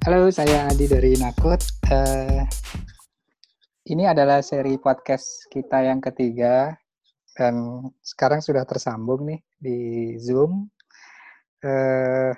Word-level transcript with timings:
Halo, 0.00 0.32
saya 0.32 0.64
Adi 0.64 0.88
dari 0.88 1.12
Nakut. 1.20 1.60
Uh, 1.92 2.40
ini 3.84 4.08
adalah 4.08 4.40
seri 4.40 4.80
podcast 4.80 5.44
kita 5.52 5.84
yang 5.84 6.00
ketiga 6.00 6.72
dan 7.36 7.84
sekarang 8.00 8.40
sudah 8.40 8.64
tersambung 8.64 9.28
nih 9.28 9.44
di 9.60 9.78
Zoom. 10.16 10.72
Uh, 11.60 12.32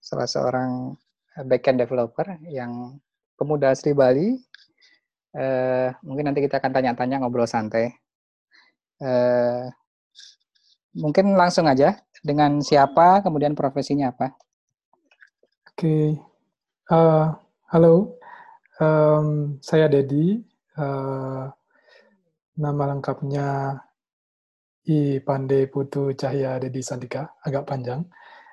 salah 0.00 0.24
seorang 0.24 0.96
backend 1.44 1.84
developer 1.84 2.32
yang 2.48 2.96
pemuda 3.36 3.76
asli 3.76 3.92
Bali. 3.92 4.32
Uh, 5.36 5.92
mungkin 6.00 6.32
nanti 6.32 6.40
kita 6.40 6.64
akan 6.64 6.72
tanya-tanya 6.72 7.20
ngobrol 7.20 7.44
santai. 7.44 7.92
Uh, 9.04 9.68
mungkin 10.96 11.36
langsung 11.36 11.68
aja 11.68 12.00
dengan 12.24 12.64
siapa, 12.64 13.20
kemudian 13.20 13.52
profesinya 13.52 14.16
apa. 14.16 14.32
Oke. 15.68 16.32
Uh, 16.84 17.32
halo, 17.72 18.20
um, 18.76 19.56
saya 19.64 19.88
Dedi. 19.88 20.36
Uh, 20.76 21.48
nama 22.60 22.92
lengkapnya 22.92 23.80
I 24.92 25.16
Pandey 25.24 25.64
Putu 25.72 26.12
Cahya 26.12 26.60
Dedi 26.60 26.84
Sandika, 26.84 27.40
agak 27.40 27.64
panjang. 27.64 28.04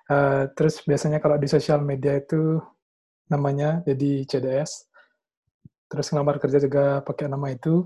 Uh, 0.07 0.47
terus 0.55 0.79
biasanya 0.87 1.19
kalau 1.19 1.35
di 1.35 1.51
sosial 1.51 1.83
media 1.83 2.23
itu 2.23 2.55
namanya 3.27 3.83
Dedi 3.83 4.23
CDS. 4.23 4.87
Terus 5.91 6.07
ngelamar 6.15 6.39
kerja 6.39 6.63
juga 6.63 7.03
pakai 7.03 7.27
nama 7.27 7.51
itu. 7.51 7.83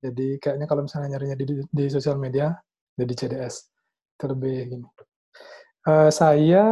Jadi 0.00 0.40
kayaknya 0.40 0.64
kalau 0.64 0.88
misalnya 0.88 1.20
nyarinya 1.20 1.36
di, 1.36 1.68
di 1.68 1.84
sosial 1.92 2.16
media, 2.16 2.48
Dedi 2.96 3.12
CDS. 3.12 3.68
Terlebih 4.16 4.72
gini. 4.72 4.88
Uh, 5.84 6.08
saya 6.08 6.64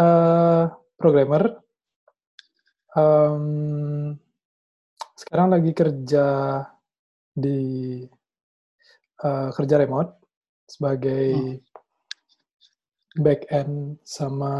uh, 0.00 0.79
programmer. 1.00 1.56
Um, 2.92 4.14
sekarang 5.16 5.56
lagi 5.56 5.72
kerja 5.72 6.26
di 7.32 7.60
uh, 9.24 9.48
kerja 9.56 9.80
remote 9.80 10.20
sebagai 10.68 11.24
hmm. 11.34 13.22
back 13.24 13.48
end 13.48 13.98
sama 14.04 14.52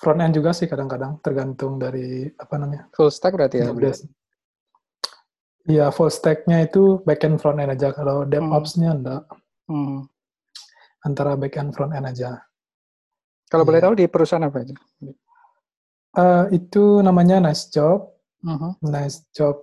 front 0.00 0.20
end 0.24 0.34
juga 0.36 0.50
sih 0.52 0.68
kadang-kadang 0.68 1.20
tergantung 1.20 1.76
dari 1.76 2.28
apa 2.36 2.54
namanya 2.56 2.88
full 2.92 3.08
stack 3.08 3.34
berarti 3.34 3.64
ya 3.64 3.72
Iya 5.68 5.92
full 5.92 6.08
stacknya 6.08 6.64
itu 6.64 7.04
back 7.04 7.20
end 7.22 7.36
front 7.38 7.60
end 7.60 7.76
aja 7.76 7.92
kalau 7.92 8.24
hmm. 8.24 8.32
DevOps-nya 8.32 8.90
enggak 8.96 9.22
hmm. 9.68 10.08
antara 11.04 11.36
back 11.36 11.60
end 11.60 11.76
front 11.76 11.92
end 11.92 12.08
aja 12.08 12.40
kalau 13.50 13.66
boleh 13.66 13.82
iya. 13.82 13.86
tahu 13.90 13.94
di 13.98 14.06
perusahaan 14.06 14.46
apa 14.46 14.62
itu? 14.62 14.74
Uh, 16.14 16.46
itu 16.54 17.02
namanya 17.02 17.42
Nice 17.42 17.66
Job. 17.74 18.14
Uh-huh. 18.46 18.72
Nice 18.86 19.26
Job 19.34 19.58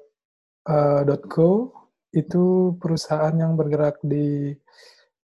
uh, 0.68 1.08
.co 1.32 1.72
itu 2.12 2.76
perusahaan 2.78 3.32
yang 3.32 3.56
bergerak 3.56 3.98
di 4.04 4.52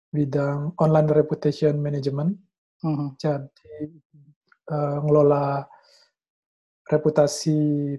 bidang 0.08 0.72
online 0.80 1.12
reputation 1.12 1.76
management. 1.76 2.32
Uh-huh. 2.80 3.12
Jadi 3.20 3.92
uh, 4.72 5.04
ngelola 5.04 5.68
reputasi 6.88 7.92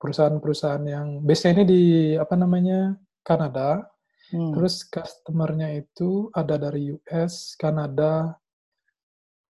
perusahaan-perusahaan 0.00 0.84
yang 0.88 1.06
biasanya 1.22 1.62
ini 1.62 1.64
di 1.68 1.82
apa 2.16 2.34
namanya 2.34 2.96
Kanada. 3.20 3.84
Hmm. 4.30 4.54
Terus 4.54 4.86
customernya 4.86 5.74
itu 5.74 6.30
ada 6.32 6.54
dari 6.56 6.94
US, 6.94 7.58
Kanada, 7.58 8.32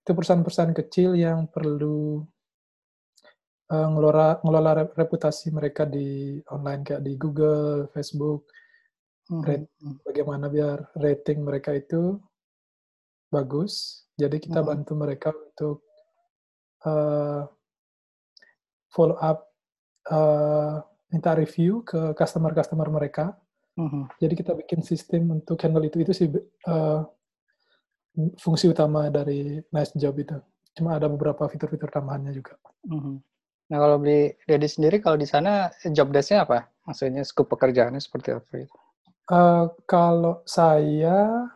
itu 0.01 0.11
perusahaan-perusahaan 0.17 0.75
kecil 0.75 1.13
yang 1.15 1.47
perlu 1.47 2.25
uh, 3.71 3.89
ngelola 3.93 4.41
ngelola 4.43 4.73
reputasi 4.97 5.53
mereka 5.55 5.87
di 5.87 6.41
online 6.51 6.83
kayak 6.83 7.03
di 7.05 7.13
Google, 7.21 7.87
Facebook, 7.93 8.49
hmm. 9.31 9.43
rate, 9.45 9.69
bagaimana 10.03 10.51
biar 10.51 10.97
rating 10.99 11.45
mereka 11.45 11.77
itu 11.77 12.19
bagus. 13.31 14.05
Jadi 14.19 14.43
kita 14.43 14.61
hmm. 14.61 14.69
bantu 14.69 14.93
mereka 14.99 15.31
untuk 15.33 15.87
uh, 16.85 17.47
follow 18.91 19.17
up, 19.23 19.47
uh, 20.11 20.83
minta 21.13 21.33
review 21.39 21.87
ke 21.87 22.17
customer-customer 22.19 22.91
mereka. 22.91 23.37
Hmm. 23.79 24.11
Jadi 24.19 24.35
kita 24.35 24.53
bikin 24.53 24.83
sistem 24.83 25.41
untuk 25.41 25.57
handle 25.63 25.87
itu 25.87 26.03
itu 26.03 26.13
sih 26.13 26.29
uh, 26.67 27.07
fungsi 28.39 28.71
utama 28.71 29.09
dari 29.09 29.63
Nice 29.71 29.95
Job 29.95 30.19
itu. 30.19 30.37
Cuma 30.75 30.99
ada 30.99 31.07
beberapa 31.11 31.47
fitur-fitur 31.51 31.91
tambahannya 31.91 32.33
juga. 32.35 32.55
Mm-hmm. 32.87 33.17
Nah 33.71 33.79
kalau 33.79 33.97
beli 34.03 34.35
Dedi 34.47 34.67
sendiri, 34.67 34.99
kalau 34.99 35.15
di 35.15 35.27
sana 35.27 35.71
job 35.95 36.11
desk-nya 36.11 36.43
apa? 36.43 36.67
Maksudnya 36.87 37.23
scope 37.23 37.55
pekerjaannya 37.55 38.03
seperti 38.03 38.35
apa 38.35 38.53
itu? 38.59 38.77
Uh, 39.31 39.71
kalau 39.87 40.43
saya 40.43 41.47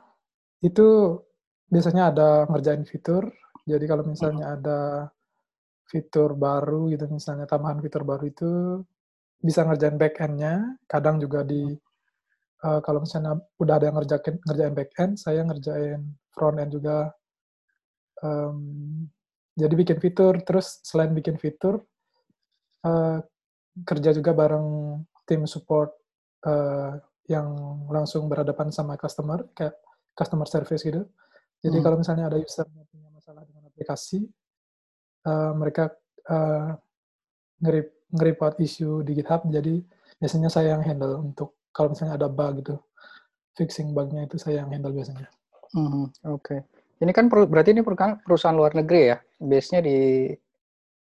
itu 0.62 1.18
biasanya 1.66 2.14
ada 2.14 2.28
ngerjain 2.46 2.86
fitur. 2.86 3.26
Jadi 3.66 3.84
kalau 3.90 4.06
misalnya 4.06 4.46
hmm. 4.46 4.56
ada 4.60 4.80
fitur 5.90 6.38
baru 6.38 6.86
gitu, 6.94 7.10
misalnya 7.10 7.50
tambahan 7.50 7.82
fitur 7.82 8.06
baru 8.06 8.24
itu 8.30 8.50
bisa 9.42 9.66
ngerjain 9.66 9.98
back 9.98 10.22
end-nya. 10.22 10.78
Kadang 10.86 11.18
juga 11.18 11.42
di 11.42 11.74
uh, 12.62 12.78
kalau 12.78 13.02
misalnya 13.02 13.42
udah 13.58 13.74
ada 13.74 13.90
yang 13.90 13.96
ngerjain 13.98 14.36
ngerjain 14.46 14.74
back 14.78 14.90
end, 15.02 15.12
saya 15.18 15.42
ngerjain 15.42 16.14
front 16.34 16.58
end 16.58 16.74
juga. 16.74 17.14
Um, 18.20 19.06
jadi 19.54 19.74
bikin 19.78 19.98
fitur, 20.02 20.42
terus 20.42 20.82
selain 20.82 21.14
bikin 21.14 21.38
fitur, 21.38 21.78
uh, 22.82 23.22
kerja 23.86 24.10
juga 24.10 24.34
bareng 24.34 24.98
tim 25.24 25.46
support 25.46 25.94
uh, 26.46 26.98
yang 27.30 27.54
langsung 27.86 28.26
berhadapan 28.26 28.74
sama 28.74 28.98
customer, 28.98 29.46
kayak 29.54 29.78
customer 30.18 30.46
service 30.50 30.82
gitu. 30.82 31.06
Jadi 31.62 31.76
hmm. 31.80 31.84
kalau 31.86 31.96
misalnya 31.96 32.28
ada 32.28 32.38
user 32.38 32.66
yang 32.68 32.86
punya 32.90 33.08
masalah 33.14 33.46
dengan 33.46 33.70
aplikasi, 33.70 34.26
uh, 35.24 35.52
mereka 35.54 35.94
uh, 36.28 36.76
ngereport 38.12 38.60
isu 38.60 39.06
di 39.06 39.16
GitHub, 39.16 39.46
jadi 39.48 39.80
biasanya 40.20 40.50
saya 40.52 40.76
yang 40.76 40.84
handle 40.84 41.24
untuk 41.24 41.56
kalau 41.74 41.94
misalnya 41.94 42.14
ada 42.20 42.28
bug 42.28 42.60
gitu, 42.60 42.76
fixing 43.56 43.90
bugnya 43.96 44.26
itu 44.26 44.36
saya 44.36 44.62
yang 44.62 44.70
handle 44.70 44.92
biasanya. 44.92 45.26
Hmm, 45.74 46.06
oke. 46.30 46.38
Okay. 46.38 46.58
Ini 47.02 47.10
kan 47.10 47.26
berarti 47.26 47.74
ini 47.74 47.82
perusahaan 47.82 48.54
luar 48.54 48.78
negeri 48.78 49.10
ya? 49.10 49.18
Base-nya 49.42 49.82
di 49.82 50.30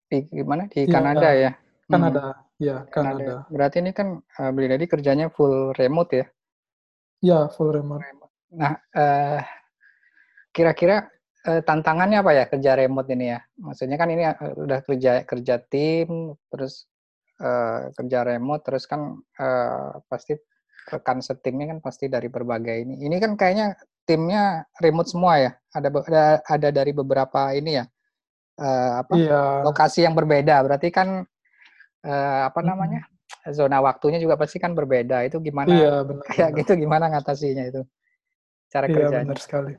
di 0.08 0.18
gimana? 0.32 0.72
Di 0.72 0.88
ya, 0.88 0.92
Kanada 0.92 1.30
ya? 1.36 1.52
Kanada, 1.92 2.24
hmm. 2.32 2.64
ya 2.64 2.76
Kanada. 2.88 3.20
Kanada. 3.20 3.36
Berarti 3.52 3.78
ini 3.84 3.92
kan 3.92 4.08
uh, 4.24 4.52
beli 4.56 4.72
tadi 4.72 4.86
kerjanya 4.88 5.28
full 5.28 5.76
remote 5.76 6.12
ya? 6.16 6.26
Ya, 7.20 7.40
full 7.52 7.76
remote. 7.76 8.08
Nah, 8.56 8.80
uh, 8.96 9.40
kira-kira 10.56 11.12
uh, 11.44 11.62
tantangannya 11.62 12.24
apa 12.24 12.32
ya 12.32 12.44
kerja 12.48 12.72
remote 12.80 13.12
ini 13.12 13.36
ya? 13.36 13.40
Maksudnya 13.60 13.98
kan 14.00 14.10
ini 14.16 14.24
udah 14.64 14.80
kerja 14.88 15.28
kerja 15.28 15.56
tim, 15.68 16.40
terus 16.48 16.88
uh, 17.44 17.92
kerja 18.00 18.24
remote, 18.24 18.64
terus 18.64 18.88
kan 18.88 19.20
uh, 19.20 20.00
pasti 20.08 20.40
rekan 20.84 21.20
setimnya 21.24 21.76
kan 21.76 21.80
pasti 21.84 22.08
dari 22.08 22.28
berbagai 22.32 22.76
ini. 22.88 23.04
Ini 23.04 23.16
kan 23.20 23.36
kayaknya 23.36 23.76
timnya 24.04 24.68
remote 24.80 25.10
semua 25.10 25.40
ya. 25.40 25.52
Ada 25.74 25.90
ada, 25.90 26.24
ada 26.46 26.70
dari 26.70 26.92
beberapa 26.94 27.52
ini 27.56 27.82
ya. 27.82 27.86
Uh, 28.54 29.02
apa 29.02 29.14
iya. 29.18 29.66
lokasi 29.66 30.06
yang 30.06 30.14
berbeda. 30.14 30.62
Berarti 30.62 30.94
kan 30.94 31.26
uh, 32.06 32.42
apa 32.48 32.62
namanya? 32.62 33.08
zona 33.52 33.84
waktunya 33.84 34.24
juga 34.24 34.40
pasti 34.40 34.62
kan 34.62 34.72
berbeda. 34.72 35.26
Itu 35.28 35.44
gimana? 35.44 35.68
Iya, 35.68 35.94
benar. 36.08 36.24
Kayak 36.32 36.50
benar. 36.54 36.60
gitu 36.64 36.72
gimana 36.80 37.06
ngatasinya 37.12 37.64
itu? 37.68 37.82
Cara 38.72 38.86
iya, 38.88 38.96
kerjanya. 38.96 39.26
benar 39.28 39.42
sekali. 39.42 39.74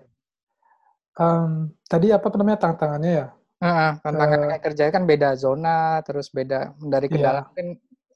Um, 1.14 1.70
tadi 1.86 2.10
apa 2.10 2.26
namanya 2.34 2.58
tantangannya 2.58 3.12
ya? 3.22 3.26
Uh, 3.62 3.90
tantangannya 4.02 4.58
uh, 4.58 4.62
kerja 4.62 4.90
kan 4.90 5.06
beda 5.06 5.38
zona, 5.38 6.02
terus 6.02 6.28
beda 6.28 6.74
dari 6.76 7.06
kendala 7.06 7.40
iya. 7.40 7.46
mungkin 7.46 7.68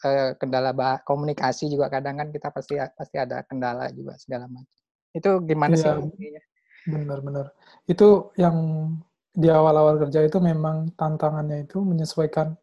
uh, 0.02 0.30
kendala 0.36 0.70
bah 0.74 0.98
komunikasi 1.06 1.70
juga 1.70 1.88
kadang 1.88 2.18
kan 2.18 2.28
kita 2.34 2.50
pasti 2.50 2.74
pasti 2.76 3.16
ada 3.16 3.46
kendala 3.46 3.88
juga 3.94 4.18
segala 4.18 4.50
macam. 4.50 4.78
Itu 5.14 5.42
gimana 5.44 5.74
iya, 5.74 5.96
sih? 5.98 6.34
Benar-benar. 6.88 7.52
Itu 7.88 8.32
yang 8.36 8.56
di 9.32 9.48
awal-awal 9.48 10.02
kerja 10.02 10.26
itu 10.26 10.42
memang 10.42 10.92
tantangannya 10.98 11.62
itu 11.62 11.78
menyesuaikan 11.78 12.58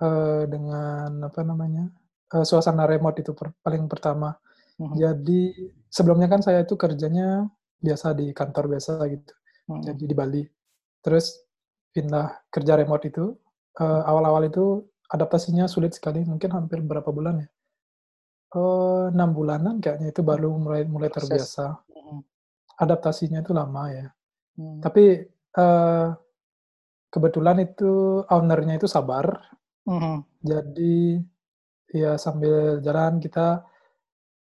uh, 0.00 0.42
dengan 0.48 1.28
apa 1.28 1.40
namanya 1.44 1.90
uh, 2.32 2.44
suasana 2.46 2.88
remote 2.88 3.20
itu 3.20 3.36
per, 3.36 3.52
paling 3.60 3.84
pertama. 3.90 4.32
Uh-huh. 4.78 4.94
Jadi 4.94 5.72
sebelumnya 5.90 6.30
kan 6.30 6.40
saya 6.40 6.64
itu 6.64 6.78
kerjanya 6.78 7.44
biasa 7.82 8.14
di 8.14 8.30
kantor 8.32 8.78
biasa 8.78 9.04
gitu. 9.10 9.32
Uh-huh. 9.68 9.82
Jadi 9.84 10.02
di 10.08 10.14
Bali. 10.16 10.42
Terus 11.04 11.34
pindah 11.92 12.46
kerja 12.48 12.78
remote 12.78 13.04
itu 13.10 13.34
uh, 13.80 14.02
awal-awal 14.06 14.46
itu 14.46 14.86
adaptasinya 15.08 15.64
sulit 15.64 15.96
sekali, 15.96 16.20
mungkin 16.24 16.52
hampir 16.52 16.84
berapa 16.84 17.08
bulan 17.08 17.42
ya? 17.42 17.48
Oh, 18.56 19.12
enam 19.12 19.36
bulanan 19.36 19.76
kayaknya 19.76 20.08
itu 20.08 20.24
baru 20.24 20.56
mulai 20.56 20.88
mulai 20.88 21.12
terbiasa. 21.12 21.84
Adaptasinya 22.80 23.44
itu 23.44 23.52
lama 23.52 23.92
ya. 23.92 24.06
Hmm. 24.56 24.80
Tapi 24.80 25.20
uh, 25.58 26.08
kebetulan 27.12 27.60
itu 27.60 28.24
ownernya 28.24 28.80
itu 28.80 28.88
sabar. 28.88 29.52
Mhm. 29.84 30.24
Jadi 30.44 31.20
ya 31.92 32.16
sambil 32.16 32.80
jalan 32.80 33.20
kita 33.20 33.64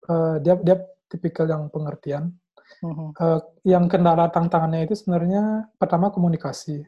uh, 0.06 0.36
dia 0.38 0.54
dia 0.62 0.78
tipikal 1.10 1.50
yang 1.50 1.74
pengertian. 1.74 2.30
Mhm. 2.86 3.18
Uh, 3.18 3.42
yang 3.66 3.90
kendala 3.90 4.30
tantangannya 4.30 4.86
itu 4.86 4.94
sebenarnya 4.94 5.66
pertama 5.82 6.14
komunikasi. 6.14 6.86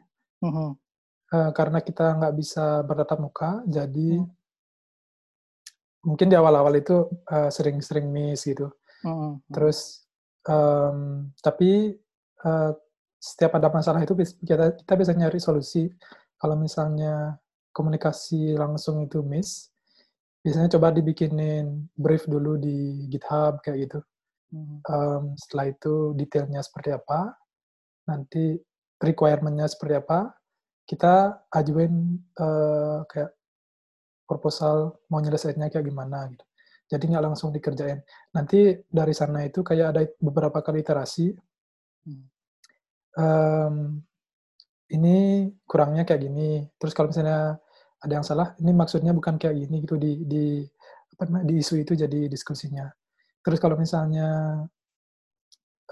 Uh, 1.31 1.49
karena 1.55 1.81
kita 1.81 2.13
nggak 2.19 2.35
bisa 2.37 2.85
bertatap 2.85 3.17
muka, 3.17 3.51
jadi 3.65 4.21
Mhm. 4.21 4.40
Mungkin 6.05 6.27
di 6.29 6.35
awal-awal 6.37 6.73
itu 6.77 7.05
uh, 7.29 7.49
sering-sering 7.49 8.09
miss 8.09 8.45
gitu. 8.45 8.69
Mhm. 9.05 9.41
Terus 9.53 10.05
um, 10.49 11.29
tapi 11.41 11.93
uh, 12.45 12.71
setiap 13.21 13.57
ada 13.57 13.69
masalah 13.69 14.01
itu 14.01 14.17
kita 14.41 14.77
kita 14.81 14.93
bisa 14.97 15.11
nyari 15.13 15.37
solusi. 15.37 15.89
Kalau 16.41 16.57
misalnya 16.57 17.37
komunikasi 17.69 18.57
langsung 18.57 19.05
itu 19.05 19.21
miss, 19.21 19.69
biasanya 20.41 20.73
coba 20.77 20.89
dibikinin 20.89 21.85
brief 21.93 22.25
dulu 22.25 22.57
di 22.57 23.05
GitHub 23.13 23.61
kayak 23.61 23.77
gitu. 23.89 23.99
Mhm. 24.51 24.75
Um, 24.89 25.23
setelah 25.37 25.65
itu 25.69 26.17
detailnya 26.17 26.61
seperti 26.65 26.97
apa, 26.97 27.37
nanti 28.09 28.57
requirement-nya 28.99 29.69
seperti 29.69 30.01
apa, 30.01 30.33
kita 30.89 31.45
ajuin 31.53 32.19
uh, 32.41 33.05
kayak 33.07 33.31
proposal 34.31 34.95
mau 35.11 35.19
nyelesainnya 35.19 35.67
kayak 35.67 35.91
gimana 35.91 36.31
gitu. 36.31 36.45
Jadi 36.91 37.03
nggak 37.11 37.23
langsung 37.23 37.51
dikerjain. 37.51 37.99
Nanti 38.35 38.79
dari 38.87 39.11
sana 39.11 39.43
itu 39.43 39.59
kayak 39.63 39.87
ada 39.95 40.01
beberapa 40.19 40.63
kali 40.63 40.83
iterasi. 40.83 41.35
Um, 43.15 43.99
ini 44.91 45.47
kurangnya 45.67 46.03
kayak 46.03 46.21
gini. 46.27 46.67
Terus 46.75 46.91
kalau 46.95 47.11
misalnya 47.11 47.59
ada 48.03 48.13
yang 48.15 48.27
salah, 48.27 48.55
ini 48.59 48.71
maksudnya 48.75 49.15
bukan 49.15 49.39
kayak 49.39 49.55
gini 49.55 49.83
gitu 49.83 49.95
di 49.95 50.23
di 50.27 50.45
apa 51.15 51.27
namanya 51.27 51.47
di 51.47 51.55
isu 51.63 51.79
itu 51.79 51.95
jadi 51.95 52.27
diskusinya. 52.27 52.91
Terus 53.39 53.59
kalau 53.59 53.79
misalnya 53.79 54.59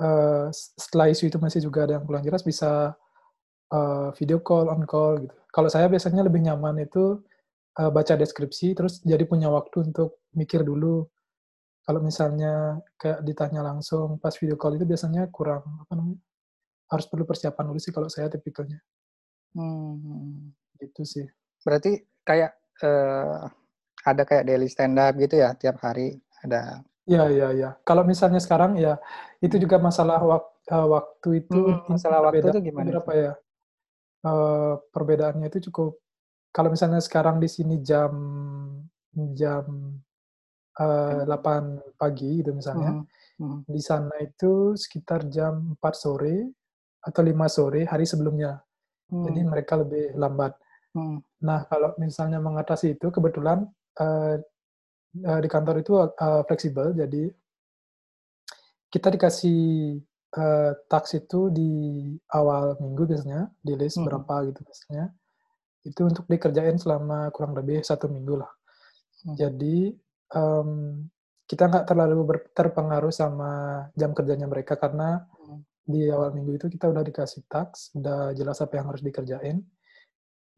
uh, 0.04 0.48
setelah 0.52 1.08
isu 1.12 1.32
itu 1.32 1.38
masih 1.40 1.64
juga 1.64 1.88
ada 1.88 1.96
yang 1.96 2.04
kurang 2.04 2.28
jelas 2.28 2.44
bisa 2.44 2.92
uh, 3.72 4.10
video 4.20 4.44
call, 4.44 4.68
on 4.68 4.84
call 4.84 5.16
gitu. 5.24 5.36
Kalau 5.50 5.72
saya 5.72 5.88
biasanya 5.88 6.28
lebih 6.28 6.44
nyaman 6.44 6.84
itu 6.84 7.24
uh, 7.80 7.92
baca 7.92 8.14
deskripsi 8.20 8.76
terus 8.76 9.00
jadi 9.02 9.24
punya 9.24 9.48
waktu 9.48 9.88
untuk 9.88 10.20
mikir 10.36 10.68
dulu. 10.68 11.08
Kalau 11.88 12.06
misalnya 12.06 12.78
kayak 13.02 13.26
ditanya 13.26 13.66
langsung 13.66 14.22
pas 14.22 14.36
video 14.38 14.60
call 14.60 14.78
itu 14.78 14.86
biasanya 14.86 15.26
kurang 15.32 15.64
apa 15.82 15.94
namanya? 15.96 16.22
harus 16.90 17.06
perlu 17.06 17.22
persiapan 17.22 17.70
dulu 17.70 17.80
sih 17.80 17.94
kalau 17.94 18.10
saya 18.10 18.34
tipikalnya. 18.34 18.82
Hmm. 19.54 20.54
Gitu 20.78 21.02
sih. 21.06 21.26
Berarti 21.62 22.02
kayak 22.26 22.52
uh, 22.82 23.46
ada 24.06 24.24
kayak 24.26 24.50
daily 24.50 24.66
stand 24.66 24.98
up 24.98 25.14
gitu 25.18 25.38
ya 25.38 25.54
tiap 25.54 25.78
hari 25.86 26.18
ada. 26.42 26.82
Iya 27.10 27.24
iya 27.30 27.48
iya. 27.54 27.70
Kalau 27.86 28.06
misalnya 28.06 28.42
sekarang 28.42 28.78
ya 28.78 28.98
itu 29.42 29.58
juga 29.58 29.78
masalah 29.82 30.22
wak 30.22 30.44
uh, 30.70 30.88
waktu 30.90 31.46
itu 31.46 31.58
hmm, 31.58 31.90
masalah 31.90 32.26
waktu 32.26 32.46
itu 32.46 32.60
gimana? 32.74 32.90
Berapa 32.90 33.12
ya? 33.14 33.34
Uh, 34.20 34.76
perbedaannya 34.92 35.48
itu 35.48 35.72
cukup 35.72 35.96
kalau 36.60 36.76
misalnya 36.76 37.00
sekarang 37.00 37.40
di 37.40 37.48
sini 37.48 37.80
jam 37.80 38.12
jam 39.32 39.64
uh, 40.76 41.24
8 41.24 41.96
pagi 41.96 42.44
gitu 42.44 42.52
misalnya. 42.52 43.00
Hmm. 43.00 43.08
Hmm. 43.40 43.60
Di 43.64 43.80
sana 43.80 44.12
itu 44.20 44.76
sekitar 44.76 45.32
jam 45.32 45.80
4 45.80 45.96
sore 45.96 46.52
atau 47.00 47.24
5 47.24 47.32
sore 47.48 47.88
hari 47.88 48.04
sebelumnya. 48.04 48.60
Hmm. 49.08 49.24
Jadi 49.32 49.40
mereka 49.48 49.80
lebih 49.80 50.20
lambat. 50.20 50.60
Hmm. 50.92 51.24
Nah, 51.48 51.64
kalau 51.72 51.96
misalnya 51.96 52.44
mengatasi 52.44 53.00
itu 53.00 53.08
kebetulan 53.08 53.64
uh, 54.04 54.36
uh, 55.16 55.40
di 55.40 55.48
kantor 55.48 55.80
itu 55.80 55.96
uh, 55.96 56.44
fleksibel 56.44 56.92
jadi 56.92 57.32
kita 58.92 59.16
dikasih 59.16 59.96
uh, 60.36 60.76
tax 60.92 61.16
itu 61.16 61.48
di 61.56 61.72
awal 62.36 62.76
minggu 62.84 63.08
biasanya, 63.16 63.48
di 63.64 63.80
list 63.80 63.96
Hmm. 63.96 64.12
berapa 64.12 64.52
gitu 64.52 64.60
biasanya. 64.68 65.16
Itu 65.86 66.08
untuk 66.08 66.28
dikerjain 66.28 66.76
selama 66.76 67.32
kurang 67.32 67.56
lebih 67.56 67.80
satu 67.84 68.12
minggu 68.12 68.36
lah. 68.40 68.52
Hmm. 69.24 69.36
Jadi 69.36 69.96
um, 70.36 71.02
kita 71.50 71.66
nggak 71.66 71.86
terlalu 71.90 72.24
terpengaruh 72.54 73.10
sama 73.10 73.84
jam 73.98 74.14
kerjanya 74.14 74.46
mereka 74.46 74.76
karena 74.78 75.24
Hmm. 75.40 75.66
di 75.88 76.06
awal 76.14 76.30
minggu 76.36 76.62
itu 76.62 76.68
kita 76.70 76.92
udah 76.94 77.02
dikasih 77.02 77.42
tax, 77.50 77.90
udah 77.98 78.38
jelas 78.38 78.62
apa 78.62 78.78
yang 78.78 78.86
harus 78.94 79.02
dikerjain. 79.02 79.66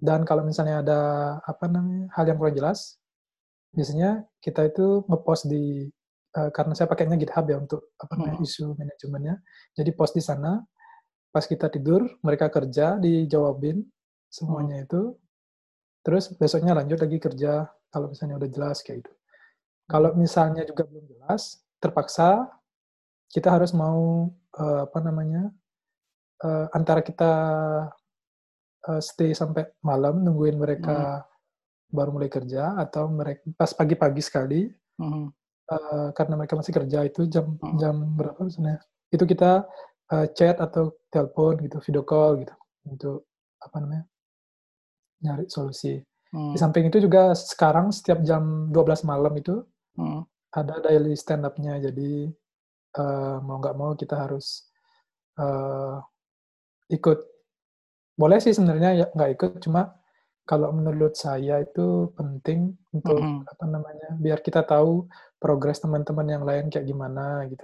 Dan 0.01 0.25
kalau 0.27 0.43
misalnya 0.43 0.81
ada 0.81 1.01
apa 1.45 1.69
namanya 1.69 2.09
hal 2.17 2.25
yang 2.27 2.35
kurang 2.41 2.57
jelas, 2.57 2.97
biasanya 3.71 4.25
kita 4.43 4.67
itu 4.67 5.05
ngepost 5.07 5.47
di 5.47 5.87
uh, 6.35 6.49
karena 6.51 6.73
saya 6.75 6.89
pakainya 6.91 7.15
GitHub 7.15 7.45
ya 7.47 7.61
untuk 7.61 7.93
apa 8.01 8.13
namanya 8.17 8.41
Hmm. 8.41 8.47
isu 8.49 8.65
manajemennya. 8.75 9.35
Jadi 9.77 9.89
post 9.95 10.17
di 10.17 10.23
sana. 10.25 10.59
Pas 11.31 11.47
kita 11.47 11.71
tidur, 11.71 12.03
mereka 12.27 12.51
kerja, 12.51 12.99
dijawabin 12.99 13.79
semuanya 14.31 14.87
itu. 14.87 15.13
Terus 16.01 16.31
besoknya 16.33 16.73
lanjut 16.73 16.97
lagi 16.97 17.19
kerja 17.21 17.67
kalau 17.91 18.09
misalnya 18.09 18.39
udah 18.41 18.49
jelas 18.49 18.79
kayak 18.81 19.03
gitu. 19.05 19.13
Kalau 19.85 20.15
misalnya 20.15 20.63
juga 20.63 20.87
belum 20.87 21.03
jelas, 21.03 21.59
terpaksa 21.83 22.47
kita 23.27 23.51
harus 23.51 23.75
mau 23.75 24.31
uh, 24.55 24.79
apa 24.87 24.99
namanya 25.03 25.51
uh, 26.43 26.67
antara 26.71 27.03
kita 27.03 27.31
uh, 28.87 29.01
stay 29.03 29.31
sampai 29.35 29.67
malam 29.83 30.23
nungguin 30.23 30.57
mereka 30.59 31.27
baru 31.91 32.15
mulai 32.15 32.31
kerja 32.31 32.75
atau 32.79 33.11
mereka 33.11 33.43
pas 33.55 33.71
pagi-pagi 33.75 34.23
sekali 34.23 34.61
Hmm. 35.01 35.33
uh, 35.71 36.13
karena 36.13 36.37
mereka 36.37 36.53
masih 36.53 36.77
kerja 36.77 37.01
itu 37.01 37.25
jam 37.25 37.57
Hmm. 37.57 37.79
jam 37.81 37.95
berapa 38.13 38.37
misalnya 38.45 38.77
itu 39.09 39.25
kita 39.25 39.65
uh, 40.13 40.27
chat 40.37 40.61
atau 40.61 40.93
telepon 41.09 41.57
gitu 41.57 41.81
video 41.81 42.05
call 42.05 42.37
gitu 42.37 42.53
untuk 42.85 43.25
apa 43.57 43.81
namanya 43.81 44.05
nyari 45.21 45.45
solusi. 45.47 45.97
Hmm. 46.31 46.55
Di 46.55 46.57
samping 46.59 46.87
itu 46.87 46.97
juga 47.03 47.35
sekarang 47.35 47.91
setiap 47.91 48.23
jam 48.23 48.69
12 48.71 49.03
malam 49.07 49.33
itu 49.37 49.61
Hmm. 49.99 50.23
ada 50.55 50.79
daily 50.79 51.13
stand 51.19 51.43
up-nya. 51.43 51.77
Jadi 51.79 52.31
uh, 52.97 53.37
mau 53.43 53.59
nggak 53.59 53.75
mau 53.75 53.91
kita 53.95 54.15
harus 54.27 54.67
uh, 55.39 55.99
ikut. 56.87 57.19
Boleh 58.15 58.39
sih 58.43 58.55
sebenarnya 58.55 58.89
ya 58.95 59.05
nggak 59.11 59.31
ikut, 59.35 59.51
cuma 59.63 59.95
kalau 60.43 60.73
menurut 60.75 61.15
saya 61.15 61.63
itu 61.63 62.11
penting 62.17 62.75
untuk 62.91 63.17
Mhm. 63.19 63.47
apa 63.47 63.65
namanya 63.69 64.09
biar 64.19 64.43
kita 64.43 64.65
tahu 64.67 65.07
progres 65.39 65.79
teman-teman 65.79 66.27
yang 66.27 66.43
lain 66.43 66.67
kayak 66.67 66.87
gimana 66.87 67.45
gitu. 67.47 67.63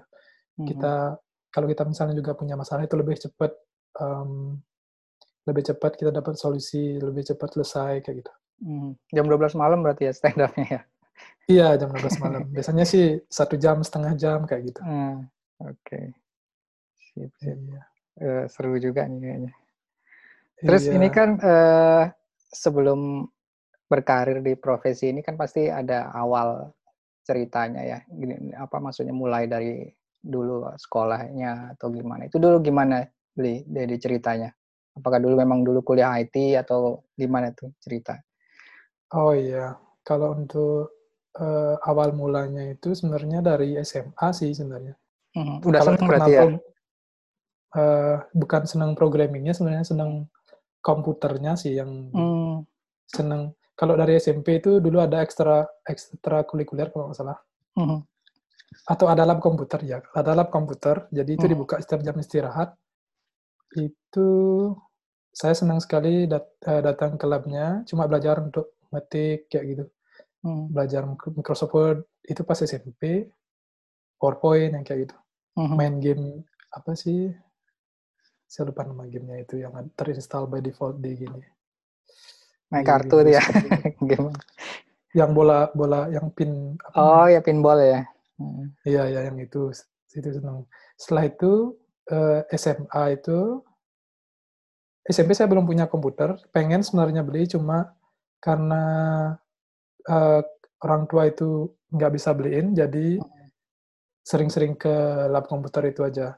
Mhm. 0.62 0.68
Kita 0.72 0.94
kalau 1.52 1.68
kita 1.68 1.84
misalnya 1.84 2.16
juga 2.16 2.32
punya 2.38 2.56
masalah 2.56 2.86
itu 2.86 2.96
lebih 2.96 3.18
cepat 3.20 3.52
um, 4.00 4.56
lebih 5.48 5.64
cepat 5.64 5.96
kita 5.96 6.12
dapat 6.12 6.36
solusi, 6.36 7.00
lebih 7.00 7.24
cepat 7.24 7.56
selesai 7.56 8.04
kayak 8.04 8.16
gitu. 8.22 8.34
Hmm. 8.62 8.92
Jam 9.16 9.26
12 9.32 9.56
malam 9.56 9.80
berarti 9.86 10.12
ya 10.12 10.14
stand 10.14 10.44
up-nya 10.44 10.68
ya? 10.68 10.82
Iya, 11.48 11.68
jam 11.80 11.90
12 11.96 12.20
malam. 12.20 12.44
Biasanya 12.56 12.84
sih 12.84 13.24
satu 13.32 13.56
jam, 13.56 13.80
setengah 13.80 14.14
jam 14.20 14.44
kayak 14.44 14.76
gitu. 14.76 14.82
Hmm. 14.84 15.24
Oke. 15.64 16.14
Sip, 17.16 17.32
sip. 17.40 17.56
Iya. 17.56 17.82
Eh, 18.18 18.44
seru 18.52 18.76
juga 18.82 19.08
nih 19.08 19.20
kayaknya. 19.24 19.52
Terus 20.58 20.84
Iya. 20.90 20.94
ini 21.00 21.08
kan 21.14 21.30
eh, 21.40 22.04
sebelum 22.52 23.24
berkarir 23.88 24.44
di 24.44 24.60
profesi 24.60 25.14
ini 25.16 25.24
kan 25.24 25.40
pasti 25.40 25.72
ada 25.72 26.12
awal 26.12 26.74
ceritanya 27.24 27.86
ya. 27.88 28.00
Gini, 28.10 28.52
apa 28.52 28.84
maksudnya 28.84 29.16
mulai 29.16 29.48
dari 29.48 29.88
dulu 30.18 30.68
sekolahnya 30.76 31.78
atau 31.78 31.88
gimana? 31.94 32.28
Itu 32.28 32.42
dulu 32.42 32.60
gimana 32.60 33.06
beli 33.32 33.64
dari 33.64 33.96
ceritanya? 33.96 34.52
Apakah 34.98 35.22
dulu 35.22 35.38
memang 35.38 35.62
dulu 35.62 35.86
kuliah 35.86 36.10
IT 36.18 36.58
atau 36.58 37.06
gimana 37.14 37.54
tuh 37.54 37.70
cerita? 37.80 38.18
Oh 39.14 39.32
iya, 39.32 39.78
kalau 40.04 40.34
untuk 40.36 40.92
eh, 41.38 41.76
awal 41.86 42.18
mulanya 42.18 42.66
itu 42.74 42.98
sebenarnya 42.98 43.46
dari 43.46 43.78
SMA 43.80 44.28
sih 44.34 44.52
sebenarnya. 44.58 44.98
Hmm, 45.38 45.62
Udah 45.62 45.80
Kalau 45.86 45.94
seneng 45.94 46.08
berarti 46.10 46.32
ya? 46.34 46.44
eh, 47.78 48.16
bukan 48.34 48.62
senang 48.66 48.92
programmingnya, 48.98 49.54
sebenarnya 49.54 49.86
senang 49.86 50.26
komputernya 50.82 51.54
sih 51.54 51.78
yang 51.78 52.10
Hmm. 52.12 52.66
senang. 53.06 53.54
Kalau 53.78 53.94
dari 53.94 54.18
SMP 54.18 54.58
itu 54.58 54.82
dulu 54.82 54.98
ada 54.98 55.22
ekstra 55.22 55.62
ekstra 55.86 56.42
kulikuler 56.42 56.90
kalau 56.90 57.14
nggak 57.14 57.20
salah. 57.22 57.38
Mhm. 57.78 58.02
Atau 58.88 59.06
ada 59.12 59.28
lab 59.28 59.40
komputer 59.44 59.84
ya, 59.86 60.00
ada 60.16 60.34
lab 60.34 60.50
komputer. 60.50 61.06
Jadi 61.14 61.38
itu 61.38 61.46
Hmm. 61.46 61.54
dibuka 61.54 61.76
setiap 61.78 62.02
jam 62.02 62.18
istirahat. 62.18 62.74
Itu 63.78 64.28
saya 65.34 65.54
senang 65.58 65.80
sekali 65.84 66.26
dat- 66.30 66.56
eh, 66.66 66.82
datang 66.84 67.16
ke 67.22 67.26
labnya, 67.30 67.84
cuma 67.90 68.06
belajar 68.10 68.42
untuk 68.42 68.76
ngetik 68.94 69.48
kayak 69.52 69.66
gitu. 69.72 69.86
Hmm. 70.46 70.70
Belajar 70.74 71.04
Microsoft 71.38 71.74
Word 71.76 72.00
itu 72.28 72.42
pas 72.48 72.60
SMP, 72.62 73.04
PowerPoint 74.22 74.74
yang 74.78 74.86
kayak 74.86 75.00
gitu. 75.10 75.16
Mhm. 75.58 75.76
Main 75.78 75.96
game 76.04 76.26
apa 76.74 76.94
sih? 76.98 77.34
saya 78.52 78.64
lupa 78.72 78.82
nama 78.88 79.04
gamenya 79.14 79.38
itu 79.46 79.56
yang 79.64 79.74
terinstall 79.98 80.48
by 80.52 80.60
default 80.64 80.96
di 81.04 81.12
gini 81.20 81.42
Main 82.72 82.84
di 82.84 82.88
kartu 82.90 83.18
ya. 83.28 83.42
itu. 83.44 83.68
Game. 84.10 84.32
yang 85.20 85.32
bola 85.38 85.72
bola 85.80 86.02
yang 86.16 86.28
pin 86.38 86.76
apa 86.88 87.00
Oh 87.00 87.04
namanya? 87.04 87.32
ya 87.34 87.40
pinball 87.48 87.80
ya. 87.80 88.00
Hmm. 88.38 88.66
Iya 88.86 89.04
ya 89.14 89.20
yang 89.28 89.38
itu 89.42 89.72
itu 90.18 90.30
senang. 90.38 90.66
Setelah 91.02 91.24
itu 91.32 91.52
eh, 92.10 92.42
SMA 92.62 93.04
itu 93.18 93.62
SMP 95.08 95.32
saya 95.32 95.48
belum 95.48 95.64
punya 95.64 95.88
komputer, 95.88 96.36
pengen 96.52 96.84
sebenarnya 96.84 97.24
beli 97.24 97.48
cuma 97.48 97.96
karena 98.44 98.84
eh, 100.08 100.42
orang 100.84 101.04
tua 101.08 101.32
itu 101.32 101.72
nggak 101.92 102.12
bisa 102.14 102.36
beliin, 102.36 102.76
jadi 102.76 103.18
sering-sering 104.28 104.76
ke 104.76 104.92
lab 105.32 105.48
komputer 105.48 105.88
itu 105.88 106.04
aja. 106.04 106.36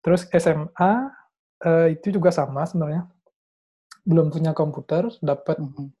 Terus 0.00 0.24
SMA 0.32 0.92
eh, 1.68 1.86
itu 1.98 2.14
juga 2.16 2.30
sama 2.32 2.64
sebenarnya, 2.64 3.04
belum 4.08 4.32
punya 4.32 4.52
komputer, 4.56 5.10
dapat 5.20 5.60
Mhm. 5.60 5.92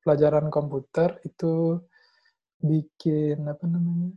pelajaran 0.00 0.48
komputer 0.48 1.20
itu 1.28 1.76
bikin 2.60 3.40
apa 3.48 3.64
namanya 3.68 4.12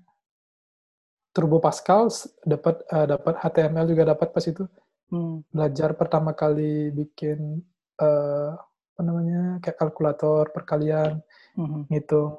Turbo 1.34 1.58
Pascal 1.60 2.08
dapat 2.46 2.86
eh, 2.88 3.08
dapat 3.10 3.34
HTML 3.42 3.90
juga 3.90 4.04
dapat 4.16 4.30
pas 4.32 4.46
itu 4.46 4.64
Hmm. 5.14 5.46
belajar 5.54 5.94
pertama 5.94 6.34
kali 6.34 6.90
bikin 6.90 7.62
eh, 8.02 8.52
apa 8.58 9.02
namanya 9.06 9.62
kayak 9.62 9.78
kalkulator 9.78 10.50
perkalian 10.50 11.22
Mhm. 11.54 11.86
ngitung 11.94 12.34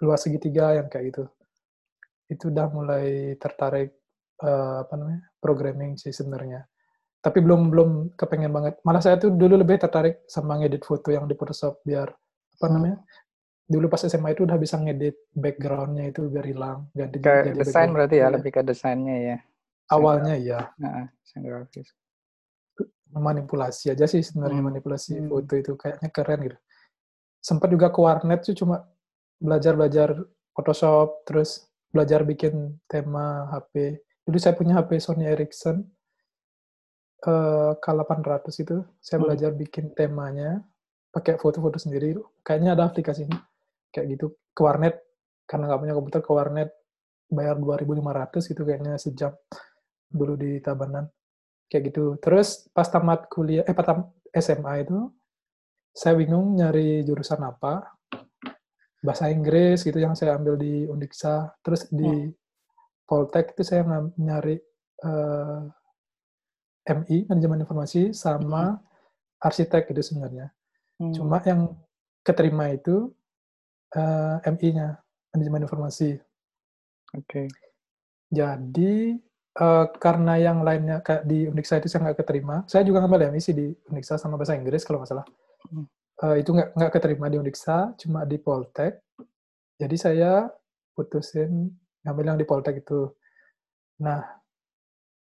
luas 0.00 0.24
segitiga 0.24 0.72
yang 0.72 0.88
kayak 0.88 1.12
gitu 1.12 1.24
itu 2.32 2.48
udah 2.48 2.66
mulai 2.72 3.36
tertarik 3.36 3.92
eh, 4.40 4.76
apa 4.84 4.94
namanya 4.96 5.20
programming 5.36 6.00
sih 6.00 6.08
sebenarnya 6.10 6.64
tapi 7.20 7.44
belum 7.44 7.68
belum 7.68 7.90
kepengen 8.16 8.52
banget 8.54 8.74
malah 8.86 9.04
saya 9.04 9.20
tuh 9.20 9.28
dulu 9.28 9.60
lebih 9.60 9.76
tertarik 9.76 10.24
sama 10.24 10.56
ngedit 10.56 10.88
foto 10.88 11.12
yang 11.12 11.28
di 11.28 11.36
Photoshop 11.36 11.84
biar 11.84 12.08
apa 12.08 12.64
Hmm. 12.64 12.72
namanya 12.72 12.98
dulu 13.68 13.86
pas 13.92 14.00
SMA 14.00 14.32
itu 14.32 14.48
udah 14.48 14.56
bisa 14.56 14.80
ngedit 14.80 15.28
backgroundnya 15.36 16.08
itu 16.08 16.24
biar 16.32 16.46
hilang 16.48 16.88
ganti 16.96 17.20
Ke 17.20 17.44
jadi 17.44 17.52
desain 17.52 17.60
background 17.60 17.92
berarti 17.92 18.16
ya, 18.16 18.20
iya. 18.24 18.28
lebih 18.32 18.50
ke 18.56 18.62
desainnya 18.64 19.16
ya. 19.20 19.38
Awalnya 19.90 20.34
ya 20.36 20.60
Nah, 20.78 21.08
desain 21.24 21.42
grafis. 21.44 21.88
manipulasi 23.08 23.88
aja 23.88 24.04
sih 24.04 24.20
sebenarnya 24.20 24.60
Hmm. 24.60 24.68
manipulasi 24.68 25.16
Hmm. 25.16 25.28
foto 25.32 25.54
itu 25.56 25.72
kayaknya 25.74 26.08
keren 26.12 26.40
gitu. 26.44 26.58
Sempat 27.40 27.68
juga 27.72 27.88
ke 27.88 27.98
warnet 27.98 28.44
tuh 28.44 28.52
cuma 28.54 28.84
belajar-belajar 29.40 30.12
Photoshop, 30.52 31.22
terus 31.24 31.70
belajar 31.88 32.26
bikin 32.26 32.76
tema 32.84 33.46
HP. 33.48 33.96
Dulu 34.26 34.36
saya 34.36 34.52
punya 34.52 34.76
HP 34.76 34.98
Sony 34.98 35.24
Ericsson 35.24 35.86
eh, 37.18 37.72
K800 37.82 38.62
itu, 38.62 38.78
saya 39.02 39.18
Hmm. 39.18 39.26
belajar 39.26 39.50
bikin 39.50 39.90
temanya 39.90 40.62
pakai 41.10 41.34
foto-foto 41.34 41.74
sendiri. 41.74 42.14
Kayaknya 42.46 42.78
ada 42.78 42.86
aplikasinya 42.86 43.38
kayak 43.90 44.06
gitu. 44.14 44.26
Ke 44.54 44.62
warnet 44.62 45.02
karena 45.42 45.66
nggak 45.66 45.80
punya 45.82 45.94
komputer 45.98 46.20
ke 46.22 46.30
warnet 46.30 46.70
bayar 47.26 47.58
2.500 47.58 48.46
gitu 48.46 48.62
kayaknya 48.62 48.94
sejam 48.98 49.32
dulu 50.08 50.34
di 50.34 50.58
Tabanan 50.58 51.06
kayak 51.68 51.92
gitu. 51.92 52.16
Terus 52.18 52.66
pas 52.72 52.88
tamat 52.88 53.28
kuliah, 53.28 53.62
eh 53.68 53.76
pas 53.76 53.86
SMA 54.32 54.88
itu, 54.88 55.12
saya 55.92 56.16
bingung 56.16 56.56
nyari 56.56 57.04
jurusan 57.04 57.44
apa. 57.44 57.92
Bahasa 58.98 59.30
Inggris 59.30 59.86
gitu 59.86 59.94
yang 60.02 60.18
saya 60.18 60.34
ambil 60.34 60.58
di 60.58 60.88
Undiksa. 60.88 61.54
Terus 61.62 61.86
di 61.92 62.26
Poltek 63.08 63.54
itu 63.54 63.62
saya 63.62 63.86
nyari 64.18 64.58
eh, 65.04 65.62
MI, 66.88 67.28
manajemen 67.28 67.62
informasi, 67.62 68.16
sama 68.16 68.80
arsitek 69.38 69.92
itu 69.92 70.02
sebenarnya. 70.02 70.50
Hmm. 70.98 71.14
Cuma 71.14 71.38
yang 71.44 71.72
keterima 72.26 72.74
itu 72.74 73.12
eh, 73.94 74.36
MI-nya, 74.44 74.98
manajemen 75.32 75.64
informasi. 75.68 76.18
Oke. 77.16 77.48
Jadi 78.28 79.16
eh, 79.58 79.84
karena 79.98 80.34
yang 80.38 80.62
lainnya 80.62 81.02
kayak 81.02 81.26
di 81.26 81.50
Uniksa 81.50 81.82
itu 81.82 81.88
saya 81.90 82.08
nggak 82.08 82.18
keterima, 82.24 82.62
saya 82.70 82.82
juga 82.86 83.02
ngambil 83.02 83.34
MI 83.34 83.40
sih 83.42 83.54
di 83.56 83.66
Uniksa 83.90 84.14
sama 84.16 84.38
bahasa 84.38 84.54
Inggris 84.54 84.86
kalau 84.86 85.02
nggak 85.02 85.10
salah. 85.10 85.26
Eh, 86.18 86.36
itu 86.42 86.50
nggak 86.50 86.74
nggak 86.74 86.92
keterima 86.94 87.26
di 87.30 87.36
Uniksa, 87.38 87.94
cuma 88.00 88.26
di 88.26 88.36
Poltek. 88.42 88.98
Jadi 89.78 89.96
saya 89.98 90.50
putusin 90.94 91.70
ngambil 92.02 92.34
yang 92.34 92.38
di 92.38 92.46
Poltek 92.46 92.82
itu. 92.82 93.06
Nah, 94.02 94.22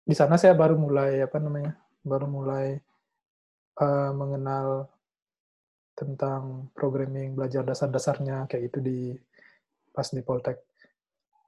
di 0.07 0.15
sana 0.15 0.39
saya 0.39 0.55
baru 0.55 0.79
mulai 0.79 1.23
apa 1.23 1.39
namanya, 1.43 1.75
baru 2.07 2.27
mulai 2.31 2.79
eh, 3.83 4.13
mengenal 4.15 4.87
tentang 5.97 6.71
programming, 6.77 7.33
belajar 7.35 7.65
dasar-dasarnya 7.65 8.47
kayak 8.47 8.65
itu 8.71 8.79
di 8.85 8.99
pas 9.97 10.07
di 10.13 10.21
Poltek. 10.21 10.61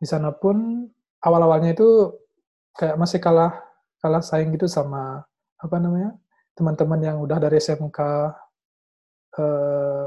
Di 0.01 0.07
sana 0.09 0.33
pun 0.33 0.89
awal-awalnya 1.21 1.77
itu 1.77 2.11
kayak 2.79 2.97
masih 2.97 3.19
kalah 3.19 3.59
kalah 3.99 4.23
saing 4.23 4.55
gitu 4.55 4.71
sama 4.71 5.27
apa 5.59 5.77
namanya 5.83 6.15
teman-teman 6.55 7.01
yang 7.03 7.17
udah 7.19 7.39
dari 7.43 7.59
SMK 7.59 7.99
eh, 9.39 10.07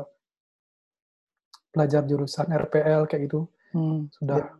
belajar 1.71 2.01
jurusan 2.07 2.47
RPL 2.51 3.07
kayak 3.07 3.23
gitu 3.27 3.47
Hmm. 3.71 4.11
sudah 4.11 4.51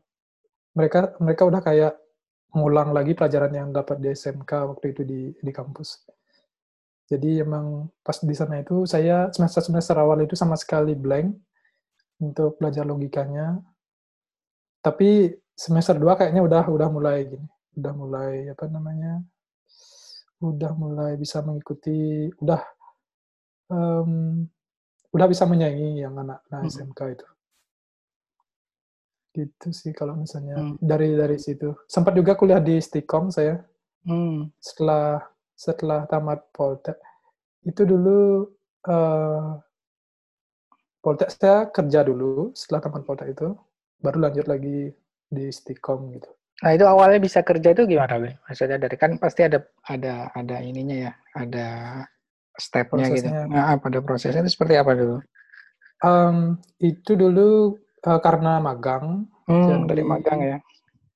mereka 0.72 1.12
mereka 1.20 1.44
udah 1.44 1.60
kayak 1.60 1.94
ngulang 2.56 2.96
lagi 2.96 3.12
pelajaran 3.12 3.52
yang 3.52 3.70
dapat 3.76 4.00
di 4.00 4.12
SMK 4.12 4.72
waktu 4.72 4.96
itu 4.96 5.02
di 5.04 5.22
di 5.36 5.52
kampus. 5.52 6.04
Jadi 7.12 7.44
emang 7.44 7.92
pas 8.00 8.16
di 8.24 8.32
sana 8.32 8.64
itu 8.64 8.88
saya 8.88 9.28
semester 9.36 9.68
semester 9.68 10.00
awal 10.00 10.24
itu 10.24 10.36
sama 10.40 10.56
sekali 10.56 10.96
blank 10.96 11.36
untuk 12.24 12.56
belajar 12.56 12.88
logikanya. 12.88 13.60
Tapi 14.80 15.36
semester 15.52 16.00
2 16.00 16.16
kayaknya 16.16 16.42
udah 16.48 16.64
udah 16.72 16.88
mulai 16.88 17.28
gini, 17.28 17.48
udah 17.78 17.94
mulai 17.96 18.50
apa 18.52 18.66
namanya? 18.68 19.24
Udah 20.42 20.72
mulai 20.74 21.16
bisa 21.16 21.40
mengikuti, 21.46 22.28
udah 22.42 22.62
em, 23.72 24.44
udah 25.14 25.28
bisa 25.30 25.46
menyaingi 25.46 26.02
yang 26.02 26.18
anak-anak 26.18 26.60
Mhm. 26.66 26.72
SMK 26.72 27.00
itu. 27.14 27.28
Gitu 29.32 29.68
sih 29.72 29.94
kalau 29.96 30.20
misalnya 30.20 30.60
Hmm. 30.60 30.76
dari 30.84 31.16
dari 31.16 31.40
situ. 31.40 31.72
Sempat 31.88 32.12
juga 32.20 32.36
kuliah 32.36 32.60
di 32.60 32.76
Stikom 32.84 33.32
saya 33.32 33.64
Hmm. 34.04 34.52
setelah 34.60 35.24
setelah 35.56 36.04
tamat 36.10 36.44
Poltek. 36.52 36.98
Itu 37.64 37.86
dulu 37.86 38.50
eh, 38.82 39.50
Poltek 41.02 41.30
saya 41.30 41.70
kerja 41.70 42.02
dulu 42.02 42.50
setelah 42.58 42.82
tamat 42.82 43.06
Poltek 43.06 43.30
itu 43.34 43.54
baru 44.02 44.18
lanjut 44.26 44.46
lagi 44.50 44.90
di 45.30 45.46
Stikom 45.54 46.12
gitu. 46.18 46.28
Nah 46.62 46.72
itu 46.72 46.86
awalnya 46.86 47.18
bisa 47.18 47.42
kerja 47.42 47.74
itu 47.74 47.90
gimana, 47.90 48.22
Be? 48.22 48.38
Maksudnya 48.46 48.78
dari 48.78 48.96
kan 48.96 49.18
pasti 49.18 49.42
ada 49.46 49.60
ada 49.90 50.30
ada 50.32 50.56
ininya 50.62 51.10
ya, 51.10 51.12
ada 51.34 51.68
stepnya 52.54 53.10
gitu. 53.10 53.28
Nah, 53.30 53.74
pada 53.82 54.00
prosesnya 54.00 54.46
itu 54.46 54.54
seperti 54.54 54.78
apa 54.78 54.94
dulu? 54.94 55.18
Em, 56.02 56.38
itu 56.78 57.18
dulu 57.18 57.76
eh, 58.02 58.20
karena 58.22 58.58
magang, 58.58 59.26
Hmm, 59.50 59.68
Jadi- 59.68 59.88
dari 59.90 60.04
magang 60.06 60.40
ya. 60.42 60.58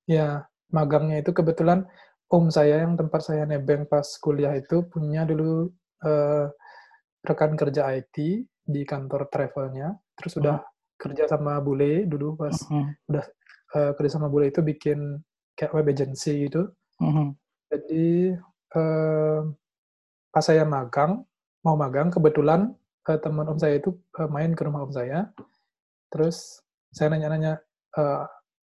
ya 0.06 0.28
magangnya 0.70 1.22
itu 1.22 1.32
kebetulan 1.32 1.86
om 2.28 2.50
saya 2.50 2.82
yang 2.84 2.98
tempat 2.98 3.22
saya 3.22 3.46
nebeng 3.46 3.86
pas 3.86 4.06
kuliah 4.18 4.54
itu 4.54 4.82
punya 4.86 5.24
dulu 5.24 5.70
eh, 6.02 6.46
rekan 7.22 7.54
kerja 7.54 7.90
IT 7.90 8.18
di 8.66 8.82
kantor 8.82 9.30
travelnya, 9.30 9.94
terus 10.14 10.38
udah 10.38 10.62
kerja 10.98 11.26
sama 11.26 11.58
bule 11.62 12.06
dulu 12.06 12.34
pas 12.36 12.54
Hmm. 12.66 12.94
eh, 13.14 13.92
kerja 13.94 14.12
sama 14.12 14.30
bule 14.30 14.50
itu 14.50 14.62
bikin 14.62 15.22
kayak 15.56 15.74
web 15.74 15.88
agency 15.90 16.48
gitu. 16.48 16.70
Hmm. 17.00 17.34
Jadi 17.72 18.36
eh, 18.76 19.42
pas 20.30 20.44
saya 20.44 20.68
magang, 20.68 21.24
mau 21.64 21.76
magang 21.80 22.12
kebetulan 22.12 22.76
eh, 23.08 23.20
teman 23.20 23.48
om 23.48 23.58
saya 23.60 23.80
itu 23.80 23.96
eh, 24.20 24.30
main 24.30 24.52
ke 24.54 24.62
rumah 24.68 24.86
om 24.86 24.92
saya, 24.92 25.32
terus 26.12 26.62
saya 26.92 27.12
nanya-nanya 27.16 27.60
eh, 27.98 28.24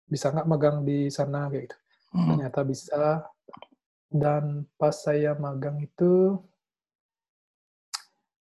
bisa 0.09 0.31
nggak 0.31 0.49
magang 0.49 0.77
di 0.85 1.09
sana 1.09 1.49
kayak 1.49 1.73
gitu. 1.73 1.77
Hmm. 2.15 2.27
Ternyata 2.37 2.61
bisa. 2.63 3.03
Dan 4.15 4.63
pas 4.79 4.95
saya 4.95 5.35
magang 5.35 5.83
itu 5.83 6.39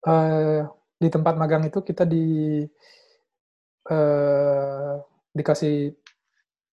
eh, 0.09 0.65
di 0.97 1.09
tempat 1.13 1.37
magang 1.37 1.69
itu 1.69 1.85
kita 1.85 2.09
di 2.09 2.65
eh, 3.93 4.95
dikasih 5.37 6.00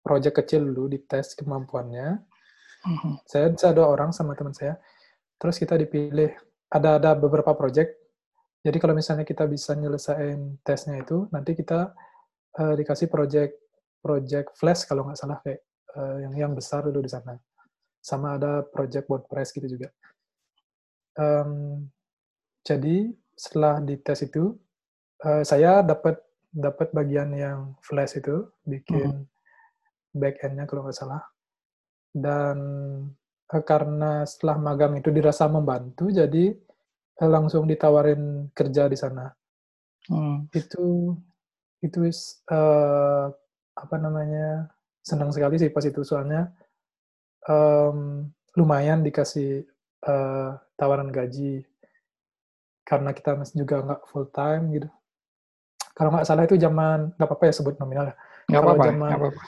project 0.04 0.44
kecil 0.44 0.68
dulu 0.68 0.92
dites 0.92 1.32
kemampuannya. 1.34 2.20
Hmm. 2.84 3.16
saya 3.24 3.48
dua 3.72 3.88
orang 3.88 4.12
sama 4.12 4.36
teman 4.36 4.52
saya 4.52 4.76
terus 5.40 5.56
kita 5.56 5.72
dipilih 5.80 6.36
ada 6.68 7.00
ada 7.00 7.16
beberapa 7.16 7.56
project 7.56 7.96
jadi 8.60 8.76
kalau 8.76 8.92
misalnya 8.92 9.24
kita 9.24 9.48
bisa 9.48 9.72
nyelesain 9.72 10.60
tesnya 10.60 11.00
itu 11.00 11.24
nanti 11.32 11.56
kita 11.56 11.96
eh, 12.60 12.74
dikasih 12.76 13.08
project 13.08 13.56
project 14.04 14.52
flash 14.52 14.84
kalau 14.84 15.08
nggak 15.08 15.16
salah 15.16 15.40
kayak 15.40 15.64
eh, 15.96 16.16
yang 16.28 16.34
yang 16.36 16.52
besar 16.52 16.84
dulu 16.84 17.00
di 17.00 17.08
sana 17.08 17.40
sama 18.04 18.36
ada 18.36 18.60
project 18.68 19.08
WordPress 19.08 19.56
gitu 19.56 19.80
juga 19.80 19.88
um, 21.16 21.88
jadi 22.60 23.16
setelah 23.32 23.80
dites 23.80 24.28
itu 24.28 24.60
uh, 25.24 25.40
saya 25.40 25.80
dapat 25.80 26.20
dapat 26.52 26.92
bagian 26.92 27.32
yang 27.32 27.72
flash 27.80 28.20
itu 28.20 28.44
bikin 28.68 29.24
hmm. 29.24 29.33
Back 30.14 30.40
endnya 30.46 30.64
kalau 30.64 30.86
nggak 30.86 30.96
salah 30.96 31.22
dan 32.14 32.58
uh, 33.50 33.62
karena 33.66 34.22
setelah 34.24 34.56
magang 34.56 34.94
itu 34.96 35.10
dirasa 35.10 35.50
membantu 35.50 36.08
jadi 36.08 36.54
uh, 37.20 37.30
langsung 37.30 37.66
ditawarin 37.66 38.48
kerja 38.54 38.86
di 38.86 38.96
sana 38.96 39.28
hmm. 40.08 40.54
itu 40.54 41.12
itu 41.84 41.98
uh, 42.48 43.28
apa 43.74 43.96
namanya 43.98 44.70
senang 45.04 45.28
sekali 45.34 45.60
sih 45.60 45.68
pas 45.68 45.84
itu 45.84 46.00
soalnya 46.00 46.48
um, 47.44 48.24
lumayan 48.56 49.04
dikasih 49.04 49.66
uh, 50.06 50.56
tawaran 50.78 51.10
gaji 51.12 51.66
karena 52.84 53.10
kita 53.16 53.34
masih 53.34 53.64
juga 53.64 53.80
nggak 53.80 54.02
full 54.12 54.28
time 54.28 54.64
gitu. 54.76 54.88
Kalau 55.94 56.10
nggak 56.12 56.26
salah 56.26 56.44
itu 56.44 56.56
zaman 56.60 57.14
nggak 57.16 57.28
apa-apa 57.28 57.44
ya 57.48 57.54
sebut 57.54 57.74
nominal 57.80 58.12
ya. 58.12 58.16
Kalau 58.50 58.76
apa, 58.76 58.84
zaman 58.84 59.10
apa 59.10 59.26
-apa. 59.32 59.40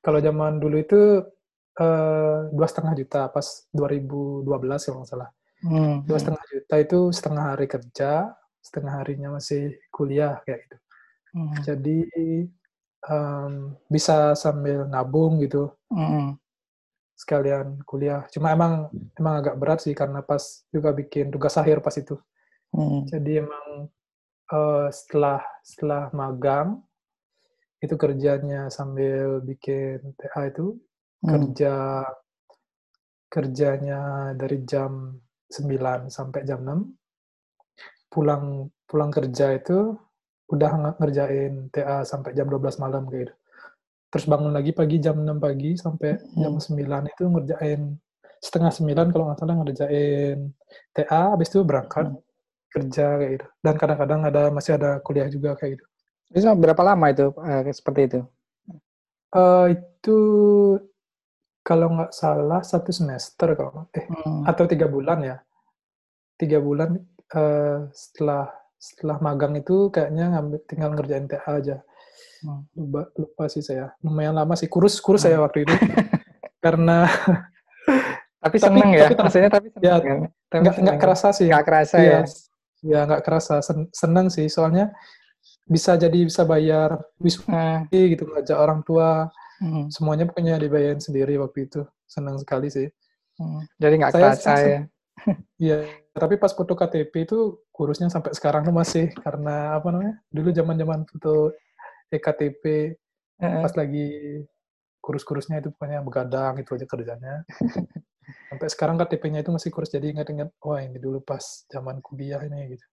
Kalau 0.00 0.18
zaman 0.20 0.60
dulu 0.60 0.76
itu 0.80 1.00
eh, 1.80 2.38
dua 2.52 2.66
setengah 2.68 2.92
juta 2.96 3.28
pas 3.28 3.46
2012 3.72 4.48
kalau 4.84 4.98
nggak 5.04 5.10
salah. 5.10 5.30
Hmm, 5.60 6.04
dua 6.08 6.16
hmm. 6.16 6.22
setengah 6.24 6.44
juta 6.48 6.74
itu 6.80 6.98
setengah 7.12 7.44
hari 7.52 7.66
kerja, 7.68 8.12
setengah 8.64 8.92
harinya 8.96 9.28
masih 9.36 9.76
kuliah 9.92 10.40
kayak 10.48 10.68
gitu. 10.68 10.76
Hmm. 11.30 11.54
Jadi 11.62 11.98
um, 13.06 13.52
bisa 13.86 14.32
sambil 14.34 14.88
nabung 14.88 15.38
gitu. 15.44 15.72
Hmm 15.92 16.40
sekalian 17.20 17.84
kuliah. 17.84 18.24
Cuma 18.32 18.56
emang 18.56 18.88
emang 19.20 19.44
agak 19.44 19.56
berat 19.60 19.84
sih 19.84 19.92
karena 19.92 20.24
pas 20.24 20.64
juga 20.72 20.96
bikin 20.96 21.28
tugas 21.28 21.52
akhir 21.60 21.84
pas 21.84 21.92
itu. 22.00 22.16
Hmm. 22.72 23.04
Jadi 23.04 23.44
emang 23.44 23.92
uh, 24.48 24.88
setelah 24.88 25.44
setelah 25.60 26.08
magang 26.16 26.80
itu 27.80 27.94
kerjanya 27.96 28.68
sambil 28.68 29.40
bikin 29.40 30.14
TA 30.20 30.52
itu 30.52 30.76
hmm. 31.24 31.28
kerja 31.28 31.74
kerjanya 33.30 34.00
dari 34.36 34.62
jam 34.68 35.16
9 35.48 36.12
sampai 36.12 36.40
jam 36.44 36.60
6. 36.62 38.12
Pulang 38.12 38.68
pulang 38.90 39.10
kerja 39.14 39.54
itu 39.54 39.94
udah 40.50 40.98
ngerjain 40.98 41.70
TA 41.70 42.02
sampai 42.02 42.34
jam 42.34 42.50
12 42.50 42.82
malam 42.82 43.06
gitu 43.06 43.30
terus 44.10 44.26
bangun 44.26 44.50
lagi 44.50 44.74
pagi 44.74 44.98
jam 44.98 45.14
6 45.22 45.38
pagi 45.38 45.78
sampai 45.78 46.18
hmm. 46.18 46.42
jam 46.42 46.54
9 46.58 47.14
itu 47.14 47.24
ngerjain 47.30 47.80
setengah 48.42 48.72
9 48.74 49.14
kalau 49.14 49.24
nggak 49.30 49.38
salah 49.38 49.56
ngerjain 49.62 50.38
TA 50.90 51.22
habis 51.38 51.48
itu 51.54 51.62
berangkat 51.62 52.10
hmm. 52.10 52.18
kerja 52.74 53.06
kayak 53.22 53.30
gitu 53.38 53.46
dan 53.62 53.74
kadang-kadang 53.78 54.20
ada 54.26 54.42
masih 54.50 54.74
ada 54.74 54.98
kuliah 55.06 55.30
juga 55.30 55.54
kayak 55.54 55.78
gitu 55.78 55.86
itu 56.30 56.46
berapa 56.46 56.82
lama 56.82 57.06
itu 57.10 57.34
uh, 57.34 57.62
seperti 57.70 58.00
itu 58.06 58.20
uh, 59.34 59.66
itu 59.70 60.18
kalau 61.60 61.86
nggak 61.92 62.12
salah 62.14 62.62
satu 62.64 62.90
semester 62.90 63.54
kalau 63.54 63.86
eh 63.94 64.06
hmm. 64.06 64.48
atau 64.48 64.64
tiga 64.64 64.86
bulan 64.88 65.18
ya 65.22 65.36
tiga 66.40 66.62
bulan 66.62 66.96
uh, 67.34 67.90
setelah 67.92 68.48
setelah 68.80 69.20
magang 69.20 69.60
itu 69.60 69.92
kayaknya 69.92 70.32
ngambil 70.32 70.58
tinggal 70.64 70.90
ngerjain 70.96 71.28
TA 71.28 71.52
aja 71.52 71.84
Hmm. 72.40 72.64
Lupa, 72.72 73.12
lupa 73.16 73.44
sih 73.52 73.60
saya. 73.60 73.92
Lumayan 74.00 74.32
lama 74.36 74.56
sih. 74.56 74.68
Kurus 74.68 74.96
kurus 75.00 75.24
hmm. 75.24 75.28
saya 75.28 75.38
waktu 75.44 75.68
itu. 75.68 75.74
Karena 76.64 77.08
tapi 78.40 78.56
seneng 78.56 78.88
ya. 78.96 79.12
Tapi, 79.12 79.20
Maksudnya 79.20 79.50
tapi 79.52 79.68
seneng 79.72 79.84
ya, 79.84 79.96
kan? 80.00 80.18
Nggak, 80.60 80.74
nggak 80.80 80.98
kerasa 81.00 81.28
sih. 81.36 81.46
Nggak 81.52 81.66
kerasa 81.68 81.96
ya. 82.00 82.04
Ya, 82.04 82.20
ya 82.80 83.00
nggak 83.08 83.22
kerasa. 83.24 83.54
Sen 83.60 83.78
seneng 83.92 84.32
sih. 84.32 84.48
Soalnya 84.48 84.92
bisa 85.70 85.94
jadi 85.94 86.26
bisa 86.26 86.42
bayar 86.42 86.98
wisuda 87.22 87.86
hmm. 87.86 88.10
gitu 88.18 88.26
ngajak 88.26 88.58
orang 88.58 88.82
tua. 88.82 89.30
Hmm. 89.62 89.86
Semuanya 89.86 90.26
pokoknya 90.26 90.58
dibayarin 90.58 90.98
sendiri 90.98 91.38
waktu 91.38 91.70
itu. 91.70 91.86
Seneng 92.10 92.42
sekali 92.42 92.66
sih. 92.74 92.90
Hmm. 93.38 93.62
Jadi 93.78 93.94
nggak 94.02 94.12
kerasa 94.12 94.52
ya. 94.58 94.80
Iya, 95.60 95.84
tapi 96.16 96.40
pas 96.40 96.56
foto 96.56 96.72
KTP 96.72 97.28
itu 97.28 97.60
kurusnya 97.68 98.08
sampai 98.08 98.32
sekarang 98.32 98.64
tuh 98.64 98.72
masih 98.72 99.12
karena 99.20 99.76
apa 99.76 99.92
namanya? 99.92 100.16
Dulu 100.32 100.48
zaman-zaman 100.50 101.04
foto 101.06 101.54
EKTP 102.10 102.64
uh 103.40 103.64
pas 103.64 103.72
lagi 103.72 104.40
kurus-kurusnya 105.00 105.64
itu 105.64 105.72
pokoknya 105.72 106.04
begadang 106.04 106.60
itu 106.60 106.76
aja 106.76 106.84
kerjanya. 106.84 107.34
Sampai 108.52 108.68
sekarang 108.68 109.00
KTP-nya 109.00 109.40
itu 109.42 109.50
masih 109.50 109.72
kurus 109.72 109.90
jadi 109.90 110.12
ingat-ingat 110.12 110.54
wah 110.62 110.78
ini 110.78 111.00
dulu 111.00 111.24
pas 111.24 111.64
zaman 111.72 112.04
kuliah 112.04 112.38
ini 112.44 112.76
gitu. 112.76 112.86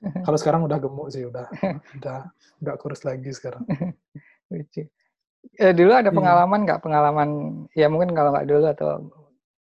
Kalau 0.00 0.38
sekarang 0.38 0.62
udah 0.68 0.78
gemuk 0.78 1.08
sih 1.08 1.24
udah 1.24 1.48
udah 2.00 2.28
nggak 2.60 2.76
kurus 2.80 3.02
lagi 3.02 3.32
sekarang. 3.32 3.64
Lucu. 4.52 4.84
Eh, 5.56 5.72
dulu 5.72 5.92
ada 5.94 6.10
iya. 6.10 6.16
pengalaman 6.16 6.60
nggak 6.66 6.82
pengalaman 6.82 7.30
ya 7.72 7.86
mungkin 7.86 8.12
kalau 8.12 8.34
nggak 8.34 8.48
dulu 8.50 8.66
atau 8.66 8.90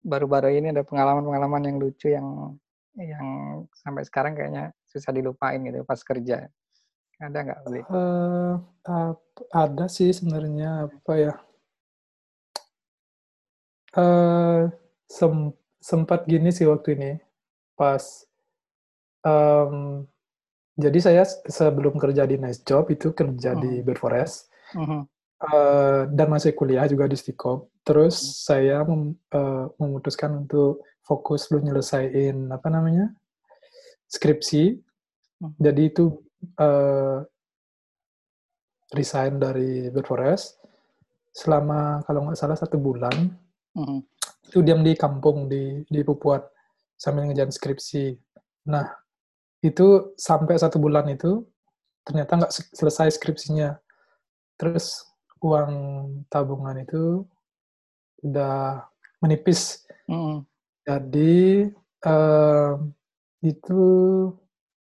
baru-baru 0.05 0.53
ini 0.53 0.73
ada 0.73 0.85
pengalaman-pengalaman 0.85 1.61
yang 1.65 1.77
lucu 1.81 2.13
yang 2.13 2.53
yang 2.97 3.27
sampai 3.73 4.05
sekarang 4.05 4.37
kayaknya 4.37 4.71
susah 4.89 5.11
dilupain 5.11 5.61
gitu 5.61 5.83
pas 5.83 5.99
kerja. 6.01 6.47
Ada 7.15 7.39
nggak, 7.47 7.59
Uh, 7.87 8.59
ada 9.55 9.87
sih 9.87 10.11
sebenarnya 10.11 10.91
apa 10.91 11.13
ya? 11.15 11.33
Uh, 13.95 14.67
sem 15.07 15.55
sempat 15.79 16.27
gini 16.27 16.51
sih 16.51 16.67
waktu 16.67 16.99
ini 16.99 17.11
pas 17.79 18.03
um, 19.23 20.03
jadi 20.75 20.99
saya 20.99 21.23
sebelum 21.47 21.95
kerja 21.95 22.27
di 22.27 22.35
Nice 22.35 22.61
Job 22.67 22.91
itu 22.91 23.15
kerja 23.15 23.55
uh 23.55 23.59
di 23.59 23.79
hmm. 23.79 23.85
Berforest 23.87 24.51
uh 24.75 24.83
-huh. 24.83 25.01
uh, 25.47 26.01
dan 26.11 26.27
masih 26.27 26.51
kuliah 26.51 26.83
juga 26.85 27.07
di 27.07 27.15
Stikop. 27.15 27.71
Terus 27.87 28.15
uh 28.15 28.19
hmm. 28.19 28.27
-huh. 28.27 28.43
saya 28.43 28.77
mem, 28.83 29.03
uh, 29.31 29.65
memutuskan 29.79 30.43
untuk 30.43 30.83
fokus 31.07 31.47
dulu 31.47 31.63
nyelesain 31.71 32.51
apa 32.51 32.67
namanya 32.67 33.15
skripsi. 34.11 34.75
Uh 35.39 35.47
-huh. 35.47 35.51
Jadi 35.63 35.81
itu 35.87 36.05
uh, 36.59 37.23
resign 38.91 39.39
dari 39.39 39.89
Bird 39.89 40.07
Forest 40.07 40.59
selama 41.35 41.99
kalau 42.07 42.27
nggak 42.27 42.39
salah 42.39 42.55
satu 42.55 42.79
bulan 42.79 43.11
mm-hmm. 43.75 43.99
itu 44.47 44.59
diam 44.63 44.79
di 44.79 44.95
kampung 44.95 45.51
di 45.51 45.83
di 45.83 45.99
Pupuat 45.99 46.47
sambil 46.95 47.27
ngejalan 47.27 47.51
skripsi. 47.51 48.15
Nah 48.71 48.87
itu 49.65 50.13
sampai 50.13 50.61
satu 50.61 50.77
bulan 50.77 51.09
itu 51.09 51.41
ternyata 52.05 52.45
nggak 52.45 52.53
selesai 52.53 53.17
skripsinya. 53.17 53.73
Terus 54.61 55.01
uang 55.41 55.71
tabungan 56.29 56.77
itu 56.77 57.25
udah 58.21 58.85
menipis. 59.19 59.83
Mm-hmm. 60.05 60.37
Jadi 60.85 61.33
uh, 62.05 62.73
itu 63.41 63.81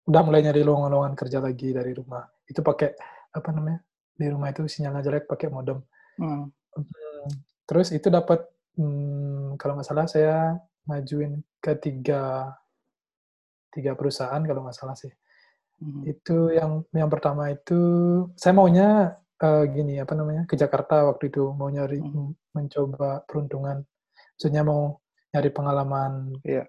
udah 0.04 0.22
mulai 0.24 0.44
nyari 0.44 0.60
lowongan-lowongan 0.60 1.16
kerja 1.16 1.40
lagi 1.40 1.72
dari 1.72 1.96
rumah. 1.96 2.24
Itu 2.44 2.60
pakai 2.60 2.92
apa 3.32 3.48
namanya? 3.56 3.80
Di 4.14 4.28
rumah 4.28 4.52
itu 4.52 4.68
sinyalnya 4.68 5.00
jelek 5.00 5.24
pakai 5.26 5.48
modem. 5.48 5.80
Hmm. 6.20 6.52
Terus 7.64 7.90
itu 7.90 8.12
dapat 8.12 8.44
hmm, 8.76 9.56
kalau 9.56 9.80
nggak 9.80 9.88
salah 9.88 10.06
saya 10.06 10.60
ngajuin 10.84 11.40
ke 11.64 11.72
tiga 11.80 12.52
tiga 13.74 13.98
perusahaan 13.98 14.38
kalau 14.46 14.62
nggak 14.62 14.76
salah 14.78 14.94
sih. 14.94 15.10
Hmm. 15.82 16.06
Itu 16.06 16.54
yang 16.54 16.86
yang 16.94 17.10
pertama 17.10 17.50
itu 17.50 17.80
saya 18.38 18.54
maunya 18.54 19.18
uh, 19.42 19.64
gini 19.66 19.98
apa 19.98 20.14
namanya 20.14 20.46
ke 20.46 20.54
Jakarta 20.54 21.10
waktu 21.10 21.34
itu 21.34 21.50
mau 21.50 21.66
nyari 21.66 21.98
hmm. 21.98 22.54
mencoba 22.54 23.26
peruntungan. 23.26 23.82
Maksudnya 24.38 24.62
mau 24.62 25.02
nyari 25.34 25.50
pengalaman 25.50 26.38
yeah 26.46 26.64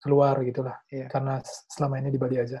keluar 0.00 0.40
gitulah 0.42 0.80
yeah. 0.88 1.06
karena 1.12 1.38
selama 1.44 2.00
ini 2.00 2.08
di 2.08 2.18
Bali 2.18 2.40
aja 2.40 2.58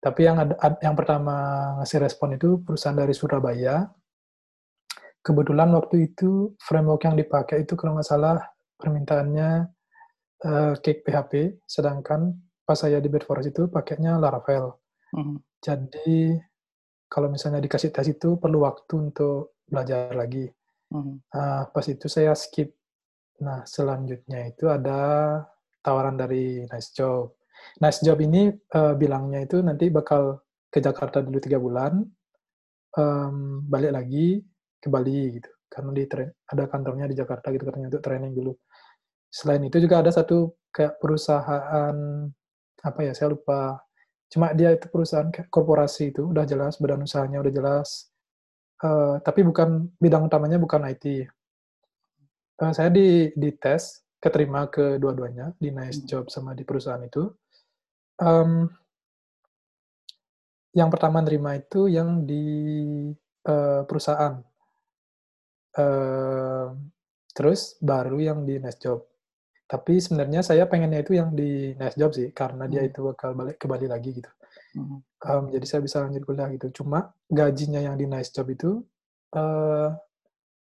tapi 0.00 0.24
yang 0.24 0.40
ada, 0.40 0.56
yang 0.80 0.96
pertama 0.96 1.36
ngasih 1.80 2.00
respon 2.00 2.40
itu 2.40 2.56
perusahaan 2.64 2.96
dari 2.96 3.12
Surabaya 3.12 3.84
kebetulan 5.20 5.68
waktu 5.76 6.08
itu 6.10 6.56
framework 6.56 7.04
yang 7.04 7.20
dipakai 7.20 7.68
itu 7.68 7.76
kalau 7.76 8.00
nggak 8.00 8.08
salah 8.08 8.40
permintaannya 8.80 9.68
uh, 10.48 10.72
Cake 10.80 11.04
PHP 11.04 11.60
sedangkan 11.68 12.32
pas 12.70 12.78
saya 12.78 13.02
di 13.02 13.10
Bedforest 13.10 13.50
itu 13.50 13.66
pakainya 13.66 14.22
Laravel 14.22 14.70
mm. 15.10 15.58
jadi 15.58 16.38
kalau 17.10 17.26
misalnya 17.26 17.58
dikasih 17.58 17.90
tes 17.90 18.06
itu 18.06 18.38
perlu 18.38 18.62
waktu 18.62 19.10
untuk 19.10 19.58
belajar 19.66 20.14
lagi 20.14 20.46
mm. 20.94 21.34
uh, 21.34 21.62
pas 21.74 21.86
itu 21.90 22.06
saya 22.06 22.38
skip 22.38 22.70
nah 23.42 23.66
selanjutnya 23.66 24.54
itu 24.54 24.70
ada 24.70 25.42
tawaran 25.84 26.16
dari 26.16 26.64
Nice 26.68 26.92
Job. 26.92 27.40
Nice 27.80 28.00
Job 28.04 28.20
ini 28.20 28.48
uh, 28.52 28.94
bilangnya 28.96 29.44
itu 29.44 29.60
nanti 29.60 29.88
bakal 29.92 30.40
ke 30.70 30.78
Jakarta 30.80 31.20
dulu 31.20 31.40
tiga 31.42 31.58
bulan, 31.60 32.00
um, 32.96 33.64
balik 33.66 33.92
lagi 33.92 34.40
ke 34.80 34.88
Bali 34.88 35.40
gitu. 35.40 35.50
Karena 35.70 35.90
di 35.94 36.04
ada 36.50 36.64
kantornya 36.66 37.06
di 37.10 37.16
Jakarta 37.16 37.52
gitu 37.52 37.64
katanya 37.68 37.88
untuk 37.92 38.02
training 38.04 38.32
dulu. 38.32 38.52
Selain 39.30 39.62
itu 39.62 39.78
juga 39.78 40.02
ada 40.02 40.10
satu 40.10 40.56
kayak 40.74 40.98
perusahaan 40.98 41.96
apa 42.84 43.00
ya 43.06 43.12
saya 43.16 43.32
lupa. 43.32 43.80
Cuma 44.30 44.54
dia 44.54 44.74
itu 44.74 44.86
perusahaan 44.86 45.26
korporasi 45.50 46.14
itu 46.14 46.30
udah 46.30 46.46
jelas 46.46 46.78
badan 46.78 47.02
usahanya 47.02 47.42
udah 47.42 47.52
jelas. 47.52 48.08
Uh, 48.80 49.20
tapi 49.20 49.44
bukan 49.44 49.92
bidang 50.00 50.24
utamanya 50.24 50.56
bukan 50.56 50.80
IT 50.88 51.28
uh, 52.60 52.72
saya 52.76 52.92
di 52.92 53.32
di 53.32 53.50
tes 53.56 54.04
keterima 54.20 54.68
ke 54.68 55.00
dua-duanya 55.00 55.56
di 55.56 55.72
nice 55.72 56.04
hmm. 56.04 56.08
job 56.08 56.24
sama 56.28 56.52
di 56.52 56.62
perusahaan 56.62 57.00
itu. 57.00 57.24
Um, 58.20 58.68
yang 60.76 60.92
pertama 60.92 61.24
nerima 61.24 61.56
itu 61.56 61.88
yang 61.88 62.28
di 62.28 62.44
uh, 63.48 63.82
perusahaan. 63.88 64.38
Uh, 65.70 66.74
terus 67.30 67.78
baru 67.80 68.18
yang 68.20 68.42
di 68.44 68.60
nice 68.60 68.76
job 68.82 69.06
tapi 69.70 70.02
sebenarnya 70.02 70.42
saya 70.42 70.66
pengennya 70.66 71.06
itu 71.06 71.14
yang 71.14 71.30
di 71.30 71.78
nice 71.78 71.94
job 71.94 72.10
sih, 72.10 72.34
karena 72.34 72.66
dia 72.66 72.82
hmm. 72.82 72.90
itu 72.90 73.00
bakal 73.06 73.38
balik 73.38 73.54
ke 73.54 73.70
Bali 73.70 73.86
lagi 73.86 74.10
gitu. 74.18 74.26
Hmm. 74.74 74.98
Um, 75.22 75.44
jadi 75.54 75.66
saya 75.70 75.80
bisa 75.86 76.02
lanjut 76.02 76.26
kuliah 76.26 76.50
gitu. 76.50 76.82
Cuma 76.82 77.14
gajinya 77.30 77.78
yang 77.78 77.94
di 77.94 78.10
nice 78.10 78.34
job 78.34 78.50
itu, 78.50 78.82
uh, 79.38 79.94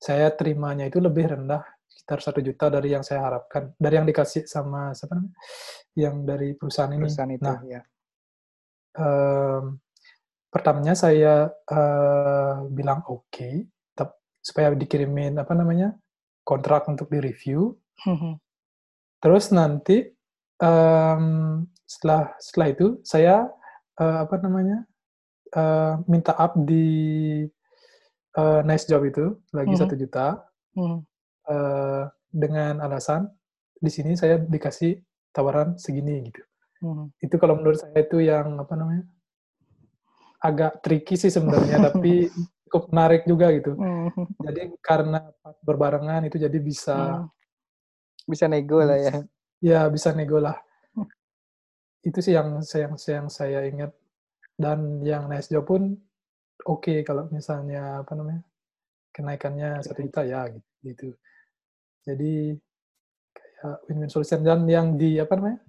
saya 0.01 0.33
terimanya 0.33 0.89
itu 0.89 0.97
lebih 0.97 1.37
rendah, 1.37 1.61
sekitar 1.85 2.17
satu 2.25 2.41
juta 2.41 2.73
dari 2.73 2.97
yang 2.97 3.05
saya 3.05 3.29
harapkan, 3.29 3.77
dari 3.77 3.93
yang 4.01 4.09
dikasih 4.09 4.49
sama 4.49 4.89
siapa 4.97 5.21
namanya, 5.21 5.37
yang 5.93 6.25
dari 6.25 6.57
perusahaan 6.57 6.89
ini. 6.89 7.05
Perusahaan 7.05 7.33
itu, 7.37 7.45
nah, 7.45 7.59
ya. 7.61 7.81
Um, 8.97 9.77
pertamanya 10.49 10.97
saya 10.97 11.53
uh, 11.69 12.65
bilang 12.73 13.05
oke, 13.05 13.29
okay, 13.29 13.69
supaya 14.45 14.69
dikirimin 14.77 15.41
apa 15.41 15.57
namanya 15.57 15.97
kontrak 16.45 16.85
untuk 16.89 17.09
di 17.09 17.17
review. 17.17 17.73
Hmm. 18.01 18.37
Terus 19.25 19.49
nanti 19.49 20.05
um, 20.61 21.65
setelah 21.81 22.37
setelah 22.37 22.67
itu 22.69 23.01
saya 23.01 23.49
uh, 23.97 24.21
apa 24.21 24.37
namanya 24.37 24.85
uh, 25.57 25.97
minta 26.05 26.37
up 26.37 26.53
di 26.61 27.41
uh, 28.37 28.61
nice 28.61 28.85
job 28.85 29.01
itu 29.01 29.33
lagi 29.49 29.73
hmm. 29.73 29.81
satu 29.81 29.97
mm 29.97 29.97
-hmm. 29.97 30.03
juta 30.05 30.27
mm. 30.77 30.97
uh, 31.49 32.03
dengan 32.29 32.85
alasan 32.85 33.25
di 33.81 33.89
sini 33.89 34.13
saya 34.13 34.37
dikasih 34.37 35.01
tawaran 35.33 35.73
segini 35.81 36.29
gitu. 36.29 36.45
Mm. 36.85 37.09
Itu 37.17 37.41
kalau 37.41 37.57
menurut 37.57 37.81
saya 37.81 37.97
itu 37.97 38.21
yang 38.21 38.61
apa 38.61 38.77
namanya 38.77 39.09
agak 40.37 40.85
tricky 40.85 41.17
sih 41.17 41.33
sebenarnya 41.33 41.81
tapi 41.89 42.29
cukup 42.69 42.93
menarik 42.93 43.25
juga 43.25 43.49
gitu. 43.57 43.73
Mm. 43.73 44.13
Jadi 44.37 44.61
karena 44.85 45.33
berbarengan 45.65 46.29
itu 46.29 46.37
jadi 46.37 46.61
bisa 46.61 47.25
mm 47.25 47.33
bisa 48.25 48.45
nego 48.49 48.81
lah 48.81 48.97
ya. 48.99 49.13
Ya, 49.63 49.81
bisa 49.89 50.11
nego 50.11 50.37
lah. 50.41 50.57
Itu 52.05 52.21
sih 52.21 52.37
yang 52.37 52.61
saya 52.61 52.91
yang, 52.91 53.29
saya 53.29 53.59
ingat. 53.65 53.91
Dan 54.55 55.03
yang 55.03 55.27
nice 55.27 55.51
job 55.51 55.67
pun 55.67 55.97
oke 56.63 56.87
okay, 56.87 56.97
kalau 57.03 57.27
misalnya 57.27 58.01
apa 58.05 58.15
namanya 58.15 58.41
kenaikannya 59.11 59.83
satu 59.83 59.99
juta 60.03 60.23
ya 60.23 60.47
gitu. 60.83 61.11
Jadi 62.05 62.55
kayak 63.35 63.75
win-win 63.89 64.11
solution 64.11 64.45
dan 64.45 64.63
yang 64.69 64.95
di 64.95 65.19
apa 65.19 65.35
namanya 65.35 65.59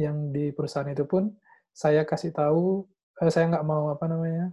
yang 0.00 0.32
di 0.32 0.50
perusahaan 0.50 0.88
itu 0.88 1.04
pun 1.04 1.30
saya 1.70 2.02
kasih 2.02 2.32
tahu 2.32 2.82
eh, 3.20 3.30
saya 3.30 3.46
nggak 3.52 3.66
mau 3.66 3.92
apa 3.92 4.04
namanya 4.08 4.50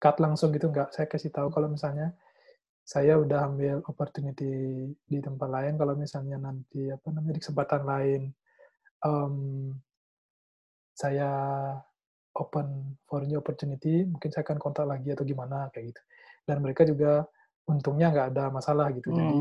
cut 0.00 0.16
langsung 0.18 0.50
gitu 0.52 0.72
nggak 0.72 0.92
saya 0.92 1.06
kasih 1.08 1.30
tahu 1.30 1.48
kalau 1.52 1.68
misalnya 1.72 2.16
saya 2.84 3.16
udah 3.16 3.48
ambil 3.48 3.80
opportunity 3.88 4.52
di 5.08 5.18
tempat 5.24 5.48
lain 5.48 5.80
kalau 5.80 5.96
misalnya 5.96 6.36
nanti 6.36 6.92
apa 6.92 7.08
namanya 7.08 7.40
di 7.40 7.40
kesempatan 7.40 7.82
lain 7.88 8.22
um, 9.00 9.36
saya 10.92 11.32
open 12.36 12.98
for 13.08 13.24
new 13.24 13.40
opportunity 13.40 14.04
mungkin 14.04 14.28
saya 14.28 14.44
akan 14.44 14.60
kontak 14.60 14.84
lagi 14.84 15.16
atau 15.16 15.24
gimana 15.24 15.72
kayak 15.72 15.96
gitu 15.96 16.02
dan 16.44 16.60
mereka 16.60 16.84
juga 16.84 17.24
untungnya 17.64 18.12
nggak 18.12 18.28
ada 18.36 18.44
masalah 18.52 18.92
gitu 18.92 19.08
hmm. 19.08 19.16
jadi 19.16 19.38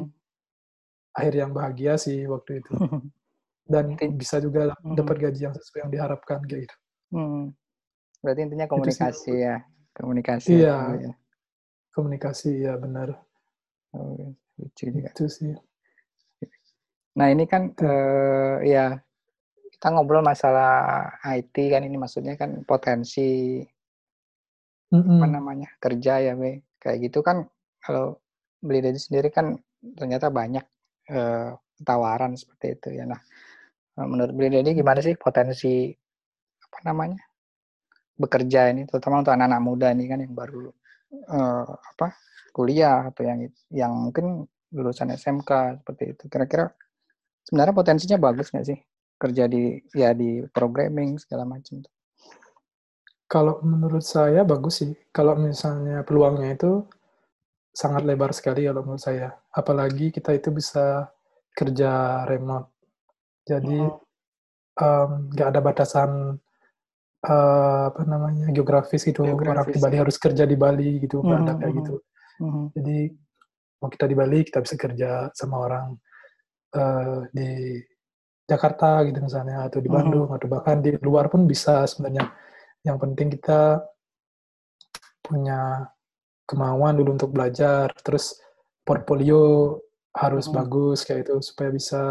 akhir 1.13 1.33
yang 1.35 1.51
bahagia 1.51 1.93
sih 1.99 2.23
waktu 2.25 2.63
itu 2.63 2.73
dan 3.73 3.95
bisa 4.15 4.39
juga 4.39 4.71
hmm. 4.79 4.95
dapat 4.95 5.19
gaji 5.19 5.51
yang 5.51 5.55
sesuai 5.55 5.83
yang 5.83 5.91
diharapkan 5.91 6.39
kayak 6.47 6.71
gitu 6.71 6.75
hmm. 7.11 7.51
berarti 8.23 8.39
intinya 8.39 8.67
komunikasi 8.71 9.31
ya 9.35 9.55
komunikasi 9.91 10.49
iya 10.63 10.77
ya. 10.95 11.11
komunikasi 11.91 12.49
ya 12.63 12.79
benar 12.79 13.19
Oh, 13.93 14.33
lucu 14.57 14.83
juga. 14.89 15.09
Itu 15.13 15.25
sih. 15.29 15.53
Nah 17.13 17.27
ini 17.29 17.45
kan 17.45 17.69
uh, 17.77 18.57
ya 18.65 18.97
kita 19.69 19.87
ngobrol 19.93 20.25
masalah 20.25 21.11
IT 21.27 21.53
kan 21.69 21.85
ini 21.85 21.97
maksudnya 21.99 22.33
kan 22.39 22.65
potensi 22.65 23.61
mm 24.89 24.95
-hmm. 24.95 25.17
apa 25.19 25.27
namanya 25.29 25.69
kerja 25.77 26.23
ya 26.23 26.33
be 26.33 26.63
kayak 26.81 27.09
gitu 27.09 27.19
kan 27.19 27.45
kalau 27.83 28.17
beli 28.63 28.79
dari 28.79 28.95
sendiri 28.95 29.27
kan 29.27 29.59
ternyata 29.83 30.31
banyak 30.31 30.65
uh, 31.11 31.51
tawaran 31.83 32.39
seperti 32.39 32.79
itu 32.79 32.89
ya 32.95 33.05
nah 33.05 33.19
menurut 34.07 34.33
beli 34.33 34.63
dari 34.63 34.71
gimana 34.71 35.03
sih 35.03 35.19
potensi 35.19 35.91
apa 36.63 36.79
namanya 36.87 37.21
bekerja 38.17 38.71
ini 38.71 38.87
terutama 38.87 39.21
untuk 39.21 39.35
anak-anak 39.35 39.61
muda 39.61 39.87
ini 39.91 40.07
kan 40.07 40.23
yang 40.23 40.33
baru 40.33 40.71
uh, 41.13 41.65
apa 41.69 42.17
kuliah 42.53 43.09
atau 43.09 43.25
yang 43.25 43.39
yang 43.73 43.93
mungkin 43.93 44.45
lulusan 44.73 45.13
SMK 45.13 45.81
seperti 45.81 46.03
itu. 46.17 46.23
Kira-kira 46.29 46.73
sebenarnya 47.45 47.75
potensinya 47.75 48.17
bagus 48.17 48.49
nggak 48.49 48.65
sih 48.65 48.79
kerja 49.17 49.47
di 49.47 49.77
ya 49.93 50.11
di 50.11 50.43
programming 50.49 51.21
segala 51.21 51.45
macam? 51.45 51.85
Kalau 53.29 53.61
menurut 53.65 54.03
saya 54.05 54.45
bagus 54.45 54.85
sih. 54.85 54.93
Kalau 55.09 55.33
misalnya 55.37 56.05
peluangnya 56.05 56.53
itu 56.53 56.85
sangat 57.73 58.05
lebar 58.05 58.29
sekali 58.33 58.69
kalau 58.69 58.85
menurut 58.85 59.01
saya. 59.01 59.33
Apalagi 59.49 60.13
kita 60.13 60.37
itu 60.37 60.53
bisa 60.53 61.09
kerja 61.53 62.23
remote. 62.29 62.69
Jadi 63.45 63.81
nggak 65.33 65.47
um, 65.47 65.51
ada 65.53 65.61
batasan 65.61 66.37
uh, 67.27 67.91
apa 67.91 68.01
namanya 68.03 68.51
geografis 68.51 69.03
gitu 69.07 69.23
geografis, 69.23 69.51
orang 69.51 69.67
di 69.71 69.79
Bali 69.79 69.95
ya. 69.95 70.01
harus 70.03 70.17
kerja 70.19 70.43
di 70.43 70.57
Bali 70.59 70.89
gitu 71.03 71.23
nggak 71.23 71.39
ada 71.43 71.53
kayak 71.59 71.73
gitu 71.83 71.95
hmm 72.41 72.65
Jadi 72.73 72.97
mau 73.83 73.89
kita 73.91 74.05
di 74.07 74.15
Bali 74.15 74.39
kita 74.47 74.59
bisa 74.63 74.75
kerja 74.79 75.11
sama 75.35 75.55
orang 75.59 75.85
uh, 76.75 77.27
di 77.35 77.77
Jakarta 78.43 79.03
gitu 79.07 79.19
misalnya 79.23 79.67
atau 79.67 79.79
di 79.79 79.87
mm-hmm. 79.87 79.95
Bandung 79.95 80.27
mm-hmm. 80.27 80.37
atau 80.39 80.47
bahkan 80.51 80.77
di 80.83 80.91
luar 80.99 81.27
pun 81.31 81.47
bisa 81.47 81.87
sebenarnya. 81.87 82.31
Yang 82.83 82.97
penting 82.99 83.27
kita 83.39 83.79
punya 85.23 85.87
kemauan 86.43 86.99
dulu 86.99 87.15
untuk 87.15 87.31
belajar, 87.31 87.91
terus 88.03 88.35
portfolio 88.83 89.75
harus 90.11 90.47
mm-hmm. 90.47 90.59
bagus 90.59 90.99
kayak 91.07 91.27
itu 91.27 91.35
supaya 91.39 91.69
bisa 91.71 92.01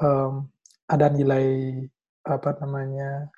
um, 0.00 0.48
ada 0.88 1.08
nilai 1.08 1.80
apa 2.28 2.60
namanya 2.60 3.32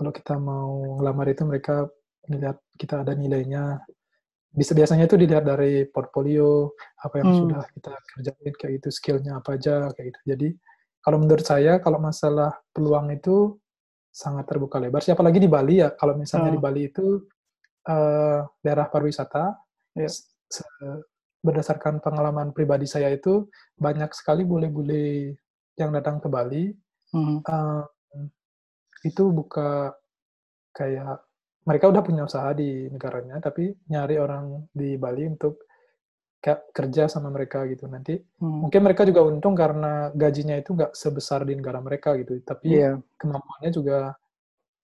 kalau 0.00 0.16
kita 0.16 0.40
mau 0.40 0.96
ngelamar 0.96 1.28
itu 1.28 1.44
mereka 1.44 1.84
melihat 2.24 2.56
kita 2.80 3.04
ada 3.04 3.12
nilainya 3.12 3.84
bisa 4.48 4.72
biasanya 4.72 5.04
itu 5.04 5.20
dilihat 5.20 5.44
dari 5.44 5.84
portfolio 5.84 6.72
apa 7.04 7.20
yang 7.20 7.28
hmm. 7.28 7.38
sudah 7.44 7.62
kita 7.76 7.92
kerjain 8.16 8.54
kayak 8.56 8.74
itu 8.80 8.88
skillnya 8.88 9.32
apa 9.44 9.60
aja 9.60 9.92
kayak 9.92 10.08
gitu 10.08 10.20
jadi 10.24 10.48
kalau 11.04 11.20
menurut 11.20 11.44
saya 11.44 11.84
kalau 11.84 12.00
masalah 12.00 12.56
peluang 12.72 13.12
itu 13.12 13.60
sangat 14.08 14.48
terbuka 14.48 14.80
lebar 14.80 15.04
siapa 15.04 15.20
lagi 15.20 15.36
di 15.36 15.52
Bali 15.52 15.84
ya 15.84 15.92
kalau 15.92 16.16
misalnya 16.16 16.48
hmm. 16.48 16.56
di 16.56 16.60
Bali 16.64 16.82
itu 16.88 17.06
uh, 17.92 18.40
daerah 18.64 18.88
pariwisata 18.88 19.52
ya. 20.00 20.08
berdasarkan 21.44 22.00
pengalaman 22.00 22.56
pribadi 22.56 22.88
saya 22.88 23.12
itu 23.12 23.52
banyak 23.76 24.10
sekali 24.16 24.48
bule-bule 24.48 25.36
yang 25.76 25.92
datang 25.92 26.18
ke 26.18 26.26
Bali 26.26 26.72
hmm. 27.14 27.44
uh, 27.44 27.84
itu 29.04 29.24
buka 29.32 29.94
kayak 30.70 31.24
mereka 31.64 31.92
udah 31.92 32.02
punya 32.02 32.22
usaha 32.24 32.50
di 32.56 32.88
negaranya 32.88 33.36
tapi 33.38 33.72
nyari 33.92 34.16
orang 34.16 34.64
di 34.72 34.96
Bali 34.96 35.28
untuk 35.28 35.68
kayak 36.40 36.72
kerja 36.72 37.04
sama 37.06 37.28
mereka 37.28 37.68
gitu. 37.68 37.84
Nanti 37.84 38.16
hmm. 38.16 38.66
mungkin 38.66 38.80
mereka 38.80 39.04
juga 39.04 39.20
untung 39.28 39.52
karena 39.52 40.08
gajinya 40.16 40.56
itu 40.56 40.72
nggak 40.72 40.96
sebesar 40.96 41.44
di 41.44 41.52
negara 41.52 41.84
mereka 41.84 42.16
gitu. 42.16 42.40
Tapi 42.40 42.80
yeah. 42.80 42.96
kemampuannya 43.20 43.70
juga 43.70 44.16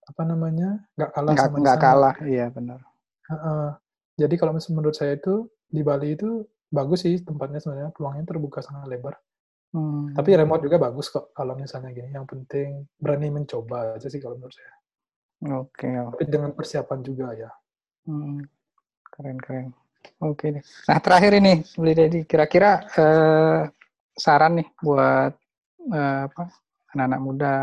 apa 0.07 0.23
namanya 0.23 0.79
nggak 0.95 1.11
kalah 1.11 1.33
nggak, 1.33 1.47
sama 1.49 1.57
nggak 1.59 1.79
kalah. 1.81 2.15
Iya 2.23 2.45
benar. 2.53 2.79
Uh, 3.27 3.33
uh, 3.33 3.67
jadi 4.15 4.33
kalau 4.39 4.53
menurut 4.55 4.95
saya 4.95 5.17
itu 5.17 5.49
di 5.67 5.81
Bali 5.83 6.15
itu 6.15 6.45
bagus 6.71 7.03
sih 7.03 7.19
tempatnya 7.25 7.59
sebenarnya 7.59 7.91
peluangnya 7.91 8.23
terbuka 8.27 8.59
sangat 8.63 8.87
lebar 8.87 9.17
hmm. 9.75 10.15
tapi 10.15 10.29
remote 10.37 10.63
juga 10.63 10.77
bagus 10.79 11.11
kok 11.11 11.35
kalau 11.35 11.57
misalnya 11.57 11.91
gini 11.91 12.13
yang 12.13 12.27
penting 12.29 12.85
berani 12.95 13.27
mencoba 13.33 13.99
aja 13.99 14.07
sih 14.07 14.21
kalau 14.21 14.37
menurut 14.39 14.55
saya 14.55 14.77
Oke. 15.45 15.85
Okay. 15.85 15.93
Tapi 15.93 16.23
dengan 16.25 16.51
persiapan 16.57 16.99
juga 17.05 17.29
ya. 17.37 17.51
Hmm. 18.09 18.41
Keren 19.13 19.37
keren. 19.37 19.69
Oke 20.23 20.49
deh. 20.49 20.63
Nah 20.89 20.97
terakhir 20.97 21.37
ini, 21.37 21.61
Beli 21.77 21.93
Dedi, 21.93 22.19
kira-kira 22.25 22.81
eh, 22.97 23.61
saran 24.17 24.57
nih 24.57 24.67
buat 24.81 25.33
eh, 25.93 26.21
apa 26.25 26.43
anak-anak 26.95 27.21
muda 27.21 27.53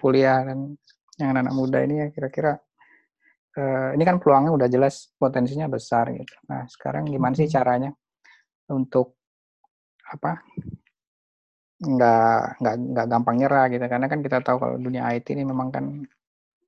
kuliah 0.00 0.40
dan 0.40 0.72
yang 1.20 1.36
anak-anak 1.36 1.54
muda 1.54 1.78
ini 1.84 1.94
ya 2.02 2.06
kira-kira 2.10 2.58
uh, 3.56 3.90
ini 3.94 4.02
kan 4.04 4.18
peluangnya 4.18 4.52
udah 4.52 4.68
jelas 4.68 5.14
potensinya 5.16 5.70
besar 5.70 6.10
gitu. 6.10 6.34
Nah 6.50 6.66
sekarang 6.66 7.06
gimana 7.06 7.38
sih 7.38 7.48
caranya 7.48 7.94
untuk 8.68 9.16
apa 10.10 10.42
nggak 11.76 12.60
nggak 12.62 12.74
nggak 12.94 13.06
gampang 13.10 13.36
nyerah 13.40 13.64
gitu. 13.72 13.84
Karena 13.84 14.06
kan 14.08 14.20
kita 14.24 14.38
tahu 14.40 14.56
kalau 14.62 14.76
dunia 14.80 15.08
IT 15.12 15.26
ini 15.32 15.44
memang 15.44 15.68
kan 15.72 15.84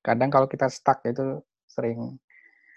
kadang 0.04 0.30
kalau 0.30 0.46
kita 0.46 0.68
stuck 0.70 1.04
itu 1.04 1.42
sering 1.68 2.16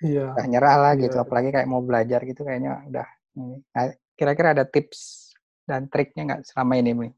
udah 0.02 0.48
nyerah 0.50 0.76
lah 0.82 0.94
iya. 0.98 1.06
gitu. 1.06 1.22
apalagi 1.22 1.54
kayak 1.54 1.70
mau 1.70 1.86
belajar 1.86 2.26
gitu 2.26 2.42
kayaknya 2.42 2.82
udah 2.90 3.08
ini. 3.38 3.62
Nah, 3.72 3.86
kira-kira 4.18 4.58
ada 4.58 4.66
tips 4.66 5.32
dan 5.66 5.88
triknya 5.88 6.28
nggak 6.28 6.42
selama 6.46 6.74
ini 6.78 6.92
nih 6.94 7.14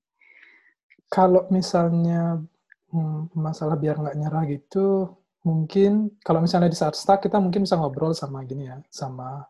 kalau 1.13 1.45
misalnya 1.53 2.41
hmm, 2.89 3.33
masalah 3.37 3.77
biar 3.77 4.01
nggak 4.01 4.17
nyerah 4.17 4.43
gitu 4.49 5.13
mungkin 5.43 6.15
kalau 6.25 6.39
misalnya 6.41 6.71
di 6.71 6.79
saat 6.79 6.97
stuck 6.97 7.21
kita 7.21 7.37
mungkin 7.37 7.67
bisa 7.67 7.77
ngobrol 7.77 8.15
sama 8.15 8.41
gini 8.47 8.71
ya 8.71 8.79
sama 8.89 9.43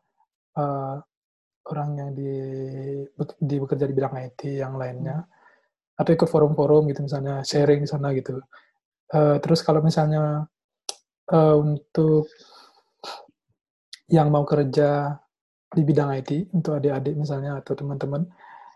uh, 0.58 0.98
orang 1.70 1.90
yang 1.96 2.10
di 2.12 2.34
di 3.40 3.56
bekerja 3.62 3.88
di 3.88 3.96
bidang 3.96 4.16
IT 4.20 4.42
yang 4.60 4.76
lainnya 4.76 5.24
atau 5.94 6.12
ikut 6.14 6.30
forum-forum 6.30 6.90
gitu 6.90 7.06
misalnya 7.06 7.46
sharing 7.46 7.86
di 7.86 7.90
sana 7.90 8.10
gitu. 8.18 8.42
Uh, 9.14 9.38
terus 9.46 9.62
kalau 9.62 9.86
misalnya 9.86 10.50
uh, 11.30 11.56
untuk 11.58 12.26
yang 14.10 14.34
mau 14.34 14.42
kerja 14.44 15.14
di 15.74 15.82
bidang 15.86 16.14
IT 16.18 16.54
untuk 16.54 16.82
adik-adik 16.82 17.18
misalnya 17.18 17.62
atau 17.62 17.74
teman-teman, 17.78 18.26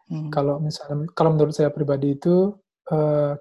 hmm. 0.10 0.30
kalau 0.30 0.62
misalnya 0.62 1.10
kalau 1.14 1.34
menurut 1.34 1.54
saya 1.54 1.74
pribadi 1.74 2.18
itu 2.18 2.54
uh, 2.94 3.34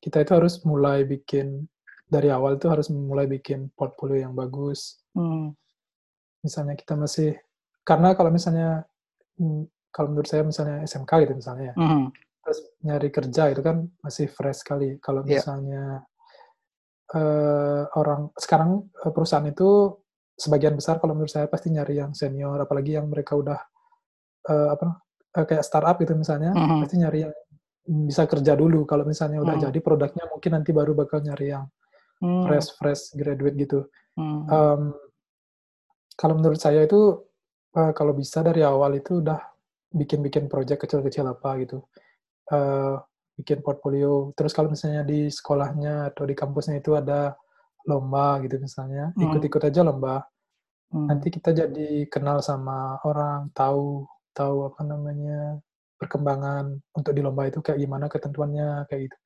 kita 0.00 0.26
itu 0.26 0.32
harus 0.34 0.62
mulai 0.66 1.06
bikin 1.06 1.66
dari 2.10 2.30
awal 2.34 2.58
itu 2.58 2.66
harus 2.66 2.90
mulai 2.90 3.30
bikin 3.30 3.70
portfolio 3.74 4.26
yang 4.26 4.34
bagus. 4.34 4.98
Hmm. 5.14 5.54
Misalnya 6.42 6.74
kita 6.74 6.98
masih 6.98 7.38
karena 7.86 8.14
kalau 8.18 8.30
misalnya 8.34 8.82
hmm, 9.38 9.70
kalau 9.94 10.14
menurut 10.14 10.26
saya 10.26 10.42
misalnya 10.42 10.82
SMK 10.86 11.10
gitu 11.26 11.34
misalnya 11.38 11.74
ya, 11.74 11.76
hmm 11.78 12.29
terus 12.50 12.66
nyari 12.82 13.14
kerja 13.14 13.54
itu 13.54 13.62
kan 13.62 13.86
masih 14.02 14.26
fresh 14.26 14.66
sekali. 14.66 14.98
Kalau 14.98 15.22
yeah. 15.22 15.38
misalnya 15.38 16.02
uh, 17.14 17.86
orang 17.94 18.34
sekarang 18.34 18.90
uh, 18.90 19.12
perusahaan 19.14 19.46
itu 19.46 19.94
sebagian 20.34 20.74
besar 20.74 20.98
kalau 20.98 21.14
menurut 21.14 21.30
saya 21.30 21.46
pasti 21.46 21.70
nyari 21.70 22.02
yang 22.02 22.10
senior, 22.10 22.58
apalagi 22.58 22.98
yang 22.98 23.06
mereka 23.06 23.38
udah 23.38 23.62
uh, 24.50 24.68
apa 24.74 24.98
uh, 25.38 25.46
kayak 25.46 25.62
startup 25.62 25.94
gitu 26.02 26.18
misalnya, 26.18 26.50
mm 26.50 26.58
-hmm. 26.58 26.80
pasti 26.82 26.96
nyari 26.98 27.18
yang 27.22 27.32
bisa 28.10 28.26
kerja 28.26 28.58
dulu. 28.58 28.82
Kalau 28.82 29.06
misalnya 29.06 29.38
udah 29.38 29.54
mm. 29.54 29.62
jadi 29.70 29.78
produknya 29.78 30.26
mungkin 30.26 30.50
nanti 30.50 30.70
baru 30.74 30.98
bakal 30.98 31.22
nyari 31.22 31.54
yang 31.54 31.70
mm. 32.18 32.50
fresh 32.50 32.68
fresh 32.82 33.02
graduate 33.14 33.54
gitu. 33.62 33.86
Mm. 34.18 34.42
Um, 34.50 34.82
kalau 36.18 36.34
menurut 36.34 36.58
saya 36.58 36.82
itu 36.82 37.14
uh, 37.78 37.92
kalau 37.94 38.10
bisa 38.10 38.42
dari 38.42 38.66
awal 38.66 38.98
itu 38.98 39.22
udah 39.22 39.38
bikin-bikin 39.94 40.50
project 40.50 40.82
kecil-kecil 40.82 41.30
apa 41.30 41.54
gitu 41.62 41.86
uh, 42.50 43.00
bikin 43.40 43.64
portfolio. 43.64 44.34
Terus 44.36 44.52
kalau 44.52 44.68
misalnya 44.68 45.02
di 45.06 45.32
sekolahnya 45.32 46.12
atau 46.12 46.28
di 46.28 46.36
kampusnya 46.36 46.82
itu 46.82 46.92
ada 46.98 47.34
lomba 47.88 48.38
gitu 48.44 48.60
misalnya, 48.60 49.16
hmm. 49.16 49.22
ikut-ikut 49.24 49.62
aja 49.64 49.80
lomba. 49.80 50.20
Hmm. 50.92 51.08
Nanti 51.08 51.32
kita 51.32 51.56
jadi 51.56 52.04
kenal 52.10 52.44
sama 52.44 53.00
orang, 53.06 53.48
tahu 53.56 54.04
tahu 54.36 54.70
apa 54.70 54.80
namanya 54.86 55.58
perkembangan 55.96 56.78
untuk 56.96 57.12
di 57.12 57.20
lomba 57.24 57.48
itu 57.48 57.64
kayak 57.64 57.80
gimana 57.80 58.06
ketentuannya 58.12 58.84
kayak 58.90 59.08
gitu. 59.08 59.16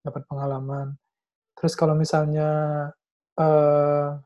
Dapat 0.00 0.22
pengalaman. 0.24 0.96
Terus 1.60 1.76
kalau 1.76 1.92
misalnya 1.92 2.48
uh, 3.36 4.16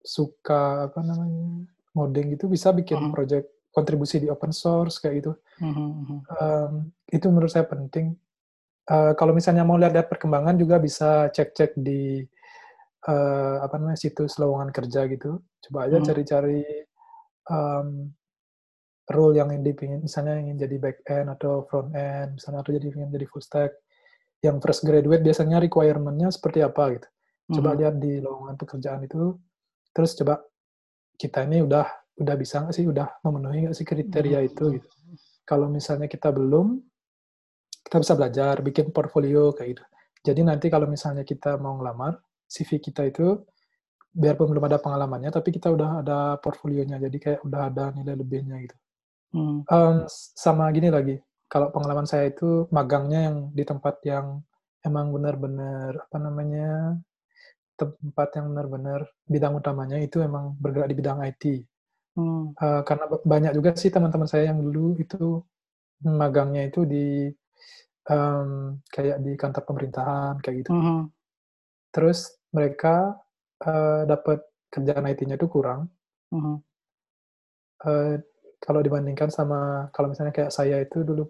suka 0.00 0.88
apa 0.88 1.04
namanya 1.04 1.68
ngoding 1.92 2.40
itu 2.40 2.48
bisa 2.48 2.72
bikin 2.72 2.96
hmm. 2.96 3.12
project 3.12 3.59
kontribusi 3.70 4.18
di 4.18 4.28
open 4.28 4.50
source 4.50 4.98
kayak 4.98 5.14
gitu. 5.22 5.32
Mm-hmm. 5.62 6.18
Um, 6.26 6.72
itu 7.10 7.26
menurut 7.30 7.50
saya 7.50 7.66
penting. 7.66 8.18
Uh, 8.90 9.14
kalau 9.14 9.30
misalnya 9.30 9.62
mau 9.62 9.78
lihat-lihat 9.78 10.10
perkembangan 10.10 10.58
juga 10.58 10.82
bisa 10.82 11.30
cek-cek 11.30 11.78
di 11.78 12.26
uh, 13.06 13.62
apa 13.62 13.78
namanya 13.78 13.98
situs 14.02 14.34
lowongan 14.42 14.74
kerja 14.74 15.06
gitu. 15.06 15.38
Coba 15.62 15.86
aja 15.86 15.98
mm-hmm. 15.98 16.08
cari-cari 16.10 16.62
um, 17.46 18.10
role 19.10 19.34
yang 19.38 19.50
ingin 19.54 19.64
dipingin, 19.66 20.00
misalnya 20.02 20.38
ingin 20.38 20.58
jadi 20.58 20.76
back 20.78 21.02
end 21.06 21.28
atau 21.34 21.66
front 21.66 21.90
end, 21.94 22.38
misalnya 22.38 22.62
atau 22.62 22.74
jadi 22.74 22.86
ingin 22.90 23.10
jadi 23.10 23.26
full 23.30 23.42
stack. 23.42 23.72
Yang 24.40 24.56
fresh 24.64 24.80
graduate 24.88 25.20
biasanya 25.20 25.60
requirement-nya 25.60 26.32
seperti 26.32 26.64
apa 26.64 26.96
gitu. 26.96 27.08
Coba 27.54 27.74
mm-hmm. 27.74 27.80
lihat 27.82 27.94
di 28.00 28.12
lowongan 28.24 28.56
pekerjaan 28.56 29.00
itu, 29.04 29.36
terus 29.92 30.14
coba 30.16 30.40
kita 31.20 31.44
ini 31.44 31.60
udah 31.60 31.99
udah 32.20 32.34
bisa 32.36 32.62
nggak 32.62 32.74
sih, 32.76 32.84
udah 32.84 33.08
memenuhi 33.24 33.58
nggak 33.66 33.76
sih 33.76 33.86
kriteria 33.88 34.44
hmm. 34.44 34.48
itu 34.52 34.64
gitu. 34.76 34.88
Kalau 35.48 35.66
misalnya 35.66 36.06
kita 36.06 36.30
belum, 36.30 36.78
kita 37.82 37.96
bisa 37.98 38.12
belajar, 38.14 38.54
bikin 38.62 38.92
portfolio 38.94 39.50
kayak 39.56 39.68
gitu. 39.74 39.84
Jadi 40.20 40.40
nanti 40.44 40.66
kalau 40.68 40.84
misalnya 40.86 41.24
kita 41.24 41.56
mau 41.56 41.80
ngelamar, 41.80 42.20
CV 42.44 42.78
kita 42.78 43.08
itu 43.08 43.40
biarpun 44.12 44.52
belum 44.52 44.68
ada 44.68 44.78
pengalamannya, 44.78 45.32
tapi 45.32 45.50
kita 45.50 45.72
udah 45.72 46.04
ada 46.04 46.18
portfolionya, 46.38 47.00
jadi 47.00 47.16
kayak 47.18 47.40
udah 47.46 47.60
ada 47.72 47.84
nilai 47.96 48.14
lebihnya 48.14 48.56
gitu. 48.62 48.76
Hmm. 49.30 49.62
Um, 49.70 49.96
sama 50.36 50.68
gini 50.74 50.92
lagi, 50.92 51.16
kalau 51.46 51.72
pengalaman 51.72 52.04
saya 52.04 52.28
itu 52.28 52.68
magangnya 52.74 53.30
yang 53.30 53.36
di 53.54 53.64
tempat 53.66 54.02
yang 54.06 54.42
emang 54.84 55.14
benar-benar 55.14 56.08
apa 56.08 56.16
namanya 56.18 56.98
tempat 57.80 58.28
yang 58.36 58.52
benar-benar 58.52 59.08
bidang 59.24 59.56
utamanya 59.56 59.96
itu 59.96 60.20
emang 60.20 60.52
bergerak 60.60 60.92
di 60.92 60.96
bidang 61.00 61.18
IT. 61.24 61.44
Hmm. 62.20 62.52
Uh, 62.60 62.82
karena 62.84 63.04
banyak 63.24 63.52
juga 63.56 63.72
sih 63.80 63.88
teman-teman 63.88 64.28
saya 64.28 64.52
yang 64.52 64.60
dulu 64.60 65.00
itu 65.00 65.40
magangnya 66.04 66.68
itu 66.68 66.84
di 66.84 67.32
um, 68.12 68.76
kayak 68.92 69.24
di 69.24 69.32
kantor 69.40 69.62
pemerintahan 69.64 70.34
kayak 70.44 70.56
gitu. 70.64 70.70
Hmm. 70.76 71.08
Terus 71.88 72.36
mereka 72.52 73.16
uh, 73.64 74.04
dapat 74.04 74.44
kerjaan 74.68 75.08
IT-nya 75.08 75.40
itu 75.40 75.48
kurang. 75.48 75.88
Hmm. 76.28 76.60
Uh, 77.80 78.20
kalau 78.60 78.84
dibandingkan 78.84 79.32
sama 79.32 79.88
kalau 79.96 80.12
misalnya 80.12 80.36
kayak 80.36 80.52
saya 80.52 80.84
itu 80.84 81.00
dulu 81.00 81.24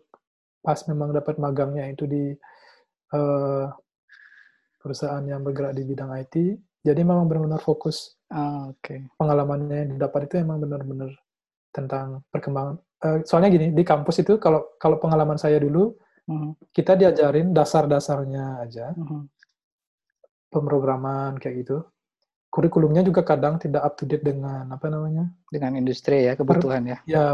pas 0.61 0.76
memang 0.90 1.14
dapat 1.14 1.38
magangnya 1.38 1.87
itu 1.87 2.05
di 2.05 2.35
uh, 3.14 3.70
perusahaan 4.81 5.22
yang 5.24 5.44
bergerak 5.44 5.76
di 5.76 5.83
bidang 5.87 6.11
IT, 6.16 6.35
jadi 6.80 7.00
memang 7.04 7.28
benar-benar 7.28 7.60
fokus 7.60 8.20
Ah, 8.30 8.70
oke. 8.70 8.78
Okay. 8.78 8.98
Pengalamannya 9.18 9.76
yang 9.84 9.90
didapat 9.98 10.30
itu 10.30 10.34
emang 10.38 10.62
benar-benar 10.62 11.10
tentang 11.74 12.22
perkembangan. 12.30 12.78
Uh, 13.02 13.18
soalnya 13.26 13.50
gini, 13.50 13.74
di 13.74 13.82
kampus 13.82 14.22
itu 14.22 14.38
kalau 14.38 14.78
kalau 14.78 15.02
pengalaman 15.02 15.34
saya 15.34 15.58
dulu, 15.58 15.98
uh-huh. 16.30 16.54
kita 16.70 16.94
diajarin 16.94 17.50
dasar-dasarnya 17.50 18.62
aja, 18.62 18.94
uh-huh. 18.94 19.26
pemrograman 20.46 21.42
kayak 21.42 21.66
gitu. 21.66 21.82
Kurikulumnya 22.50 23.02
juga 23.06 23.22
kadang 23.26 23.58
tidak 23.58 23.82
up 23.82 23.94
to 23.98 24.06
date 24.06 24.22
dengan 24.22 24.70
apa 24.70 24.86
namanya? 24.86 25.26
Dengan 25.50 25.78
industri 25.78 26.30
ya, 26.30 26.38
kebutuhan 26.38 26.86
ya. 26.86 26.98
Ya, 27.10 27.24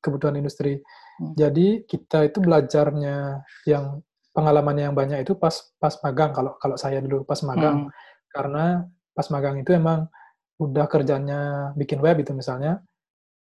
kebutuhan 0.00 0.40
industri. 0.40 0.80
Uh-huh. 0.80 1.36
Jadi 1.36 1.84
kita 1.84 2.32
itu 2.32 2.40
belajarnya 2.40 3.44
yang 3.68 4.00
pengalamannya 4.32 4.88
yang 4.88 4.96
banyak 4.96 5.20
itu 5.20 5.36
pas 5.36 5.52
pas 5.76 5.92
magang 6.00 6.32
kalau 6.32 6.56
kalau 6.56 6.80
saya 6.80 7.04
dulu 7.04 7.28
pas 7.28 7.44
magang. 7.44 7.92
Uh-huh. 7.92 8.04
Karena 8.32 8.84
pas 9.16 9.26
magang 9.32 9.56
itu 9.56 9.72
emang 9.72 10.12
udah 10.60 10.84
kerjanya 10.84 11.72
bikin 11.72 12.04
web 12.04 12.20
itu 12.20 12.36
misalnya, 12.36 12.84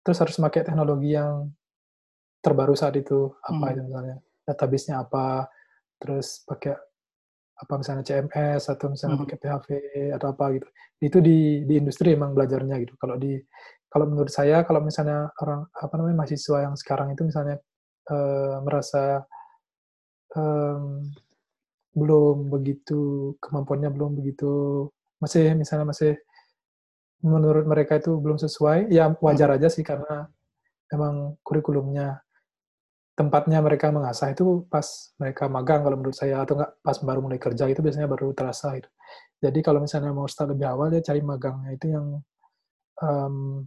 terus 0.03 0.19
harus 0.19 0.35
pakai 0.35 0.67
teknologi 0.67 1.15
yang 1.15 1.47
terbaru 2.43 2.75
saat 2.75 2.99
itu 2.99 3.31
apa 3.39 3.55
hmm. 3.55 3.71
itu 3.71 3.81
misalnya 3.87 4.15
database-nya 4.43 4.95
apa, 4.99 5.47
terus 5.95 6.43
pakai 6.43 6.75
apa 7.53 7.73
misalnya 7.79 8.03
CMS 8.03 8.67
atau 8.67 8.91
misalnya 8.91 9.15
hmm. 9.15 9.23
pakai 9.23 9.37
PHP 9.39 9.67
atau 10.19 10.27
apa 10.35 10.45
gitu. 10.59 10.67
Itu 10.99 11.17
di 11.23 11.63
di 11.63 11.73
industri 11.79 12.11
emang 12.11 12.35
belajarnya 12.35 12.75
gitu. 12.83 12.99
Kalau 12.99 13.15
di 13.15 13.39
kalau 13.87 14.05
menurut 14.09 14.33
saya 14.33 14.67
kalau 14.67 14.83
misalnya 14.83 15.31
orang 15.39 15.69
apa 15.71 15.93
namanya 15.95 16.25
mahasiswa 16.25 16.57
yang 16.65 16.75
sekarang 16.75 17.15
itu 17.15 17.23
misalnya 17.23 17.61
uh, 18.11 18.59
merasa 18.65 19.23
um, 20.35 21.07
belum 21.93 22.49
begitu 22.49 23.33
kemampuannya 23.37 23.93
belum 23.93 24.17
begitu 24.17 24.51
masih 25.23 25.55
misalnya 25.55 25.87
masih 25.89 26.19
menurut 27.23 27.63
mereka 27.63 27.95
itu 27.97 28.19
belum 28.19 28.35
sesuai, 28.35 28.91
ya 28.91 29.15
wajar 29.23 29.55
hmm. 29.55 29.57
aja 29.57 29.67
sih 29.71 29.79
karena 29.81 30.27
emang 30.91 31.39
kurikulumnya 31.39 32.19
tempatnya 33.13 33.61
mereka 33.61 33.93
mengasah 33.93 34.33
itu 34.33 34.65
pas 34.67 35.13
mereka 35.21 35.45
magang 35.47 35.85
kalau 35.85 35.95
menurut 36.01 36.17
saya 36.17 36.41
atau 36.43 36.57
enggak 36.57 36.71
pas 36.81 36.97
baru 36.99 37.19
mulai 37.21 37.39
kerja 37.39 37.69
itu 37.69 37.79
biasanya 37.79 38.09
baru 38.09 38.35
terasa 38.35 38.75
itu. 38.75 38.89
Jadi 39.39 39.59
kalau 39.63 39.79
misalnya 39.79 40.11
mau 40.11 40.27
start 40.27 40.51
lebih 40.51 40.67
awal 40.67 40.91
ya 40.91 40.99
cari 40.99 41.21
magangnya 41.23 41.71
itu 41.77 41.93
yang 41.93 42.19
um, 42.99 43.63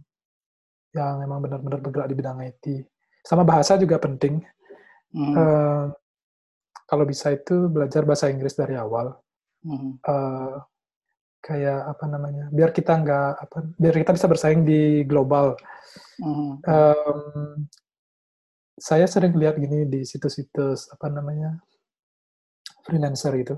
yang 0.93 1.15
emang 1.23 1.39
benar-benar 1.41 1.79
bergerak 1.81 2.07
di 2.11 2.15
bidang 2.17 2.37
IT. 2.43 2.65
Sama 3.23 3.47
bahasa 3.47 3.79
juga 3.79 3.97
penting. 3.97 4.43
Hmm. 5.15 5.33
Uh, 5.33 5.85
kalau 6.87 7.03
bisa 7.03 7.35
itu 7.35 7.67
belajar 7.67 8.07
bahasa 8.07 8.31
Inggris 8.31 8.55
dari 8.55 8.79
awal. 8.79 9.11
Mhm. 9.67 9.99
Eh, 9.99 10.55
kayak 11.41 11.79
apa 11.87 12.05
namanya? 12.05 12.49
Biar 12.51 12.71
kita 12.71 12.97
nggak 12.97 13.31
apa, 13.39 13.57
biar 13.77 13.95
kita 13.95 14.11
bisa 14.13 14.27
bersaing 14.27 14.63
di 14.63 15.03
global. 15.05 15.55
Mhm. 16.19 16.49
Em, 16.65 17.67
saya 18.77 19.05
sering 19.05 19.33
lihat 19.33 19.57
gini 19.57 19.85
di 19.85 20.05
situs-situs 20.05 20.93
apa 20.93 21.09
namanya 21.09 21.57
freelancer 22.85 23.33
itu 23.35 23.55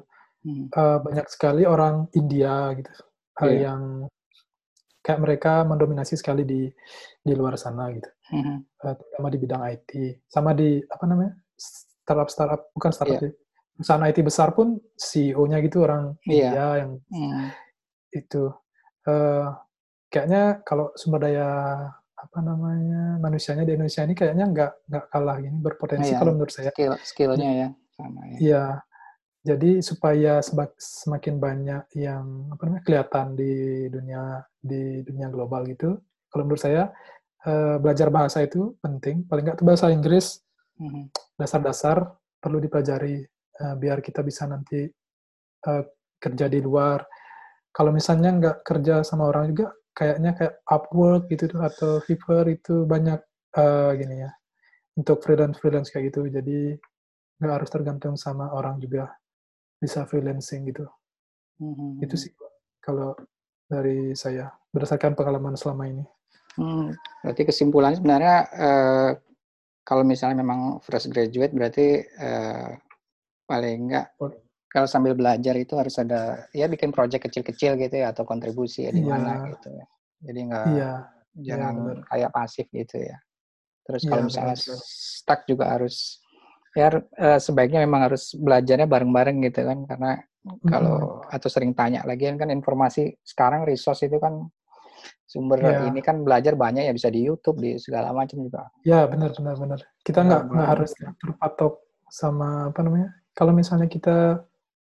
Mhm. 0.47 0.71
eh, 0.71 0.97
banyak 1.03 1.27
sekali 1.27 1.67
orang 1.67 2.07
India 2.15 2.71
gitu 2.73 2.91
eh, 3.39 3.47
Iya. 3.47 3.71
yang 3.71 4.07
kayak 4.99 5.19
mereka 5.19 5.63
mendominasi 5.63 6.15
sekali 6.15 6.43
di 6.43 6.67
di 7.19 7.33
luar 7.35 7.55
sana 7.55 7.87
gitu, 7.91 8.07
Mhm. 8.31 8.55
Eh, 8.79 8.93
terutama 8.95 9.27
di 9.27 9.37
bidang 9.39 9.63
IT, 9.65 9.91
sama 10.27 10.51
di 10.51 10.79
apa 10.83 11.03
namanya 11.03 11.35
startup 11.55 12.27
startup 12.31 12.61
bukan 12.71 12.91
startup 12.91 13.15
Iya. 13.19 13.23
sih, 13.27 13.33
perusahaan 13.75 14.03
IT 14.07 14.19
besar 14.23 14.51
pun 14.51 14.75
CEO-nya 14.95 15.59
gitu 15.59 15.83
orang 15.83 16.15
Iya. 16.23 16.31
India 16.51 16.65
yang 16.79 16.91
Mhm. 17.07 17.43
Itu 18.11 18.49
eh, 19.05 19.47
kayaknya 20.09 20.61
kalau 20.65 20.89
sumber 20.97 21.29
daya 21.29 21.49
apa 22.19 22.39
namanya 22.43 23.15
manusianya 23.17 23.63
di 23.63 23.79
Indonesia 23.79 24.03
ini 24.03 24.11
kayaknya 24.11 24.45
nggak 24.51 24.71
nggak 24.91 25.05
kalah 25.07 25.37
gini 25.39 25.55
berpotensi 25.55 26.11
Iya, 26.11 26.19
kalau 26.19 26.31
menurut 26.35 26.51
saya. 26.51 26.71
skill 26.73 26.93
skillnya 26.99 27.49
ya 27.55 27.69
sama 27.95 28.21
ya. 28.27 28.37
Iya, 28.39 28.65
jadi 29.39 29.71
supaya 29.79 30.33
semakin 30.75 31.35
banyak 31.39 31.83
yang 31.95 32.51
apa 32.51 32.61
namanya 32.67 32.83
kelihatan 32.83 33.27
di 33.39 33.53
dunia 33.87 34.43
di 34.59 34.99
dunia 35.07 35.31
global 35.31 35.63
gitu, 35.63 35.95
kalau 36.27 36.43
menurut 36.43 36.59
saya 36.59 36.91
eh, 37.47 37.79
belajar 37.79 38.11
bahasa 38.11 38.43
itu 38.43 38.75
penting. 38.83 39.23
Paling 39.23 39.43
nggak 39.47 39.63
bahasa 39.63 39.87
Inggris 39.87 40.43
Mhm. 40.75 41.11
dasar-dasar 41.35 42.03
perlu 42.35 42.59
dipelajari 42.59 43.23
eh, 43.59 43.75
biar 43.79 44.03
kita 44.03 44.23
bisa 44.23 44.43
nanti 44.43 44.83
eh, 45.61 45.83
kerja 46.19 46.51
di 46.51 46.59
luar. 46.59 46.99
Kalau 47.69 47.91
misalnya 47.93 48.29
nggak 48.33 48.57
kerja 48.65 49.05
sama 49.05 49.29
orang 49.29 49.53
juga, 49.53 49.71
kayaknya 49.93 50.31
kayak 50.37 50.53
Upwork 50.65 51.29
gitu 51.29 51.51
tuh 51.51 51.61
atau 51.61 51.91
Fiverr 52.03 52.47
itu 52.49 52.87
banyak 52.87 53.19
eh, 53.57 53.91
gini 53.99 54.15
ya 54.25 54.31
untuk 54.97 55.23
freelance 55.23 55.57
freelance 55.61 55.89
kayak 55.93 56.11
gitu. 56.13 56.27
Jadi 56.27 56.75
nggak 57.39 57.55
harus 57.63 57.69
tergantung 57.71 58.19
sama 58.19 58.51
orang 58.51 58.79
juga 58.83 59.11
bisa 59.79 60.03
freelancing 60.03 60.67
gitu. 60.71 60.85
Mhm. 61.63 62.03
Itu 62.03 62.15
sih 62.19 62.31
kalau 62.83 63.15
dari 63.69 64.17
saya 64.17 64.49
berdasarkan 64.73 65.13
pengalaman 65.13 65.53
selama 65.55 65.85
ini. 65.87 66.05
Hmm, 66.57 66.91
berarti 67.23 67.47
kesimpulannya 67.47 67.97
sebenarnya 68.01 68.35
eh, 68.51 69.11
kalau 69.85 70.03
misalnya 70.03 70.41
memang 70.41 70.81
fresh 70.83 71.07
graduate 71.07 71.53
berarti 71.55 72.03
eh, 72.03 72.69
paling 73.45 73.89
enggak 73.89 74.07
Oh. 74.19 74.33
Kalau 74.69 74.85
sambil 74.85 75.17
belajar 75.17 75.57
itu 75.57 75.73
harus 75.73 75.97
ada 75.97 76.45
ya 76.53 76.69
bikin 76.69 76.93
project 76.93 77.25
kecil-kecil 77.25 77.73
gitu 77.75 77.95
ya 77.97 78.13
atau 78.13 78.21
kontribusi 78.23 78.85
ya 78.85 78.91
di 78.93 79.01
Iya. 79.01 79.09
mana 79.09 79.33
gitu 79.49 79.69
ya. 79.73 79.85
Jadi 80.21 80.39
enggak 80.45 80.65
Iya, 80.69 80.91
jangan 81.41 81.73
benar. 81.81 81.97
kayak 82.05 82.29
pasif 82.31 82.65
gitu 82.69 82.97
ya. 83.01 83.17
Terus 83.83 84.01
Iya, 84.05 84.09
kalau 84.09 84.21
misalnya 84.29 84.55
benar, 84.55 84.67
benar. 84.69 84.79
stuck 84.85 85.39
juga 85.49 85.65
harus 85.73 85.95
ya 86.77 86.87
eh, 86.93 87.39
sebaiknya 87.41 87.81
memang 87.81 88.01
harus 88.13 88.37
belajarnya 88.37 88.85
bareng-bareng 88.85 89.37
gitu 89.41 89.65
kan 89.65 89.79
karena 89.89 90.11
kalau 90.63 91.19
atau 91.27 91.49
sering 91.49 91.73
tanya 91.73 92.05
lagi 92.05 92.29
kan 92.31 92.47
informasi 92.47 93.17
sekarang 93.25 93.65
resource 93.65 94.05
itu 94.05 94.21
kan 94.21 94.45
sumber 95.25 95.61
Iya. 95.61 95.89
ini 95.89 96.01
kan 96.01 96.21
belajar 96.21 96.53
banyak 96.53 96.85
ya 96.85 96.93
bisa 96.93 97.09
di 97.09 97.25
YouTube 97.25 97.57
di 97.57 97.77
segala 97.81 98.13
macam 98.13 98.37
juga. 98.41 98.69
Ya 98.85 99.05
benar 99.05 99.33
benar 99.33 99.57
benar. 99.57 99.79
Kita 100.01 100.21
nggak 100.21 100.41
Benar, 100.45 100.53
nggak 100.53 100.61
benar. 100.61 100.71
harus 100.77 100.91
terpatok 100.93 101.73
sama 102.09 102.69
apa 102.69 102.79
namanya. 102.81 103.09
Kalau 103.33 103.53
misalnya 103.53 103.85
kita 103.85 104.41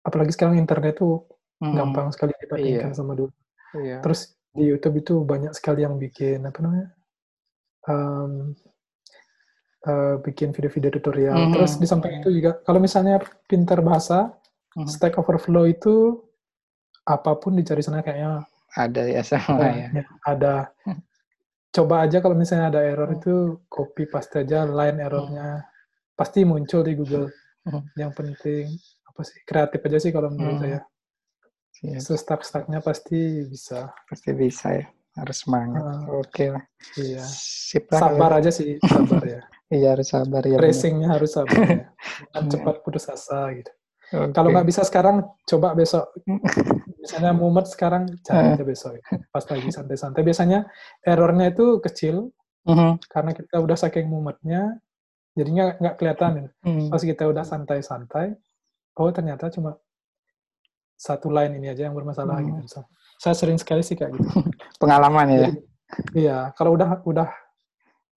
apalagi 0.07 0.31
sekarang 0.31 0.57
internet 0.57 0.97
tuh 0.97 1.27
Hmm, 1.57 1.73
gampang 1.73 2.13
sekali 2.13 2.37
dibandingkan 2.37 2.93
Iya. 2.93 2.97
sama 2.97 3.17
dulu. 3.17 3.33
Iya. 3.81 4.05
Terus 4.05 4.21
di 4.53 4.69
YouTube 4.69 5.01
itu 5.01 5.15
banyak 5.25 5.57
sekali 5.57 5.89
yang 5.89 5.97
bikin 5.97 6.45
apa 6.45 6.61
namanya, 6.61 6.93
em, 7.89 8.53
eh, 9.89 10.15
bikin 10.21 10.53
video-video 10.53 10.91
tutorial. 10.93 11.49
Mhm. 11.49 11.53
Terus 11.57 11.73
di 11.81 11.87
samping 11.89 12.21
itu 12.21 12.29
juga 12.29 12.61
kalau 12.61 12.77
misalnya 12.77 13.25
pintar 13.49 13.81
bahasa, 13.81 14.37
Mhm. 14.77 14.85
Stack 14.85 15.17
Overflow 15.17 15.65
itu 15.65 16.21
apa 17.09 17.33
pun 17.41 17.57
dicari 17.57 17.81
sana 17.81 18.05
kayaknya 18.05 18.45
Ada 18.77 19.03
ya 19.09 19.23
sama 19.25 19.65
eh, 19.65 19.89
ya. 19.89 20.05
ada. 20.29 20.55
Coba 21.73 22.05
aja 22.05 22.21
kalau 22.21 22.37
misalnya 22.37 22.69
ada 22.69 22.85
error 22.85 23.09
Hmm. 23.09 23.17
itu 23.17 23.35
copy 23.73 24.05
paste 24.05 24.45
aja 24.45 24.69
line 24.69 25.01
errornya 25.01 25.65
pasti 26.13 26.45
muncul 26.45 26.85
di 26.85 26.93
Google. 26.93 27.33
Hmm. 27.65 27.81
Yang 27.97 28.13
penting 28.13 28.65
apa 29.17 29.25
sih 29.25 29.41
kreatif 29.43 29.81
aja 29.81 29.99
sih 29.99 30.13
kalau 30.13 30.29
menurut 30.29 30.61
Hmm. 30.61 30.63
saya. 30.63 30.81
Iya, 31.81 31.99
Stuck-stucknya 32.01 32.81
pasti 32.81 33.17
bisa. 33.45 33.89
pasti 34.05 34.31
bisa 34.33 34.77
ya. 34.77 34.87
Harus 35.17 35.41
semangat. 35.41 35.81
Heeh. 35.81 36.01
Oke 36.13 36.45
lah. 36.53 36.65
Iya. 36.95 37.25
Sip 37.25 37.89
lah. 37.89 38.01
Sabar 38.03 38.31
gitu. 38.31 38.39
aja 38.39 38.51
sih, 38.53 38.71
sabar 38.79 39.23
ya. 39.25 39.41
Iya 39.67 39.99
harus 39.99 40.09
sabar 40.09 40.43
ya. 40.45 40.57
Racingnya 40.57 41.09
harus 41.11 41.33
sabar 41.33 41.57
ya. 41.59 41.81
Iya. 42.37 42.49
cepat 42.53 42.85
putus 42.85 43.09
asa 43.09 43.49
gitu. 43.51 43.73
Oke. 44.15 44.31
Kalau 44.31 44.53
nggak 44.53 44.69
bisa 44.69 44.85
sekarang, 44.85 45.25
coba 45.43 45.73
besok. 45.73 46.13
Misalnya 47.03 47.33
mumet 47.33 47.67
sekarang, 47.67 48.07
cari 48.21 48.53
aja 48.53 48.63
besok. 48.63 49.01
Pas 49.33 49.43
lagi 49.43 49.69
santai-santai. 49.69 50.21
Biasanya 50.23 50.69
errornya 51.03 51.51
itu 51.51 51.81
kecil, 51.81 52.29
Mhm. 52.69 53.03
karena 53.09 53.31
kita 53.33 53.57
udah 53.59 53.75
saking 53.75 54.07
mumetnya, 54.07 54.79
jadinya 55.35 55.75
nggak 55.75 55.95
kelihatan. 55.97 56.31
gitu. 56.39 56.51
Hmm. 56.63 56.87
Pas 56.87 57.03
kita 57.03 57.25
udah 57.27 57.43
santai-santai, 57.43 58.35
oh 58.97 59.11
ternyata 59.13 59.49
cuma 59.49 59.77
satu 60.97 61.29
line 61.29 61.61
ini 61.61 61.69
aja 61.69 61.87
yang 61.87 61.95
bermasalah 61.95 62.41
Hmm. 62.41 62.47
gitu. 62.49 62.61
misalnya. 62.65 62.91
Saya 63.17 63.35
sering 63.37 63.59
sekali 63.61 63.81
sih 63.81 63.97
kayak 63.97 64.13
gitu. 64.17 64.25
Pengalaman 64.81 65.27
ya. 65.29 65.39
Jadi, 65.49 65.61
iya, 66.17 66.39
kalau 66.53 66.73
udah 66.73 67.01
udah 67.05 67.29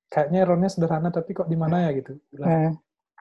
kayaknya 0.08 0.44
errornya 0.44 0.70
sederhana 0.72 1.12
tapi 1.12 1.32
kok 1.32 1.48
di 1.48 1.56
mana 1.56 1.88
ya 1.88 1.92
gitu. 1.96 2.16
Eh, 2.40 2.72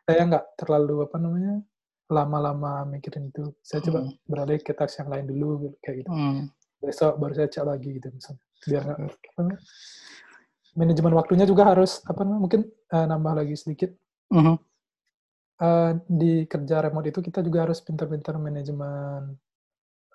Saya 0.09 0.23
nggak 0.25 0.57
terlalu 0.57 1.05
apa 1.05 1.17
namanya 1.21 1.61
lama-lama 2.09 2.89
mikirin 2.89 3.29
itu. 3.29 3.53
Saya 3.61 3.85
coba 3.85 4.01
Hmm. 4.07 4.15
beralih 4.25 4.59
ke 4.59 4.73
task 4.73 5.03
yang 5.03 5.11
lain 5.13 5.27
dulu 5.27 5.69
gitu, 5.69 5.77
kayak 5.85 5.97
gitu. 6.03 6.11
hmm. 6.11 6.49
Besok 6.79 7.19
baru 7.19 7.33
saya 7.35 7.51
cek 7.51 7.65
lagi 7.67 7.89
gitu 7.99 8.09
misalnya. 8.09 8.43
Biar 8.65 8.83
nggak 8.87 9.59
manajemen 10.75 11.15
waktunya 11.15 11.43
juga 11.43 11.67
harus 11.67 12.01
apa 12.07 12.23
namanya 12.23 12.41
mungkin 12.41 12.61
eh, 12.65 13.07
nambah 13.07 13.33
lagi 13.37 13.55
sedikit. 13.55 13.91
Mhm. 14.31 14.55
Eh, 15.59 15.91
di 16.07 16.47
kerja 16.47 16.79
remote 16.87 17.11
itu 17.11 17.19
kita 17.19 17.43
juga 17.43 17.67
harus 17.67 17.83
pintar-pintar 17.83 18.39
manajemen 18.39 19.35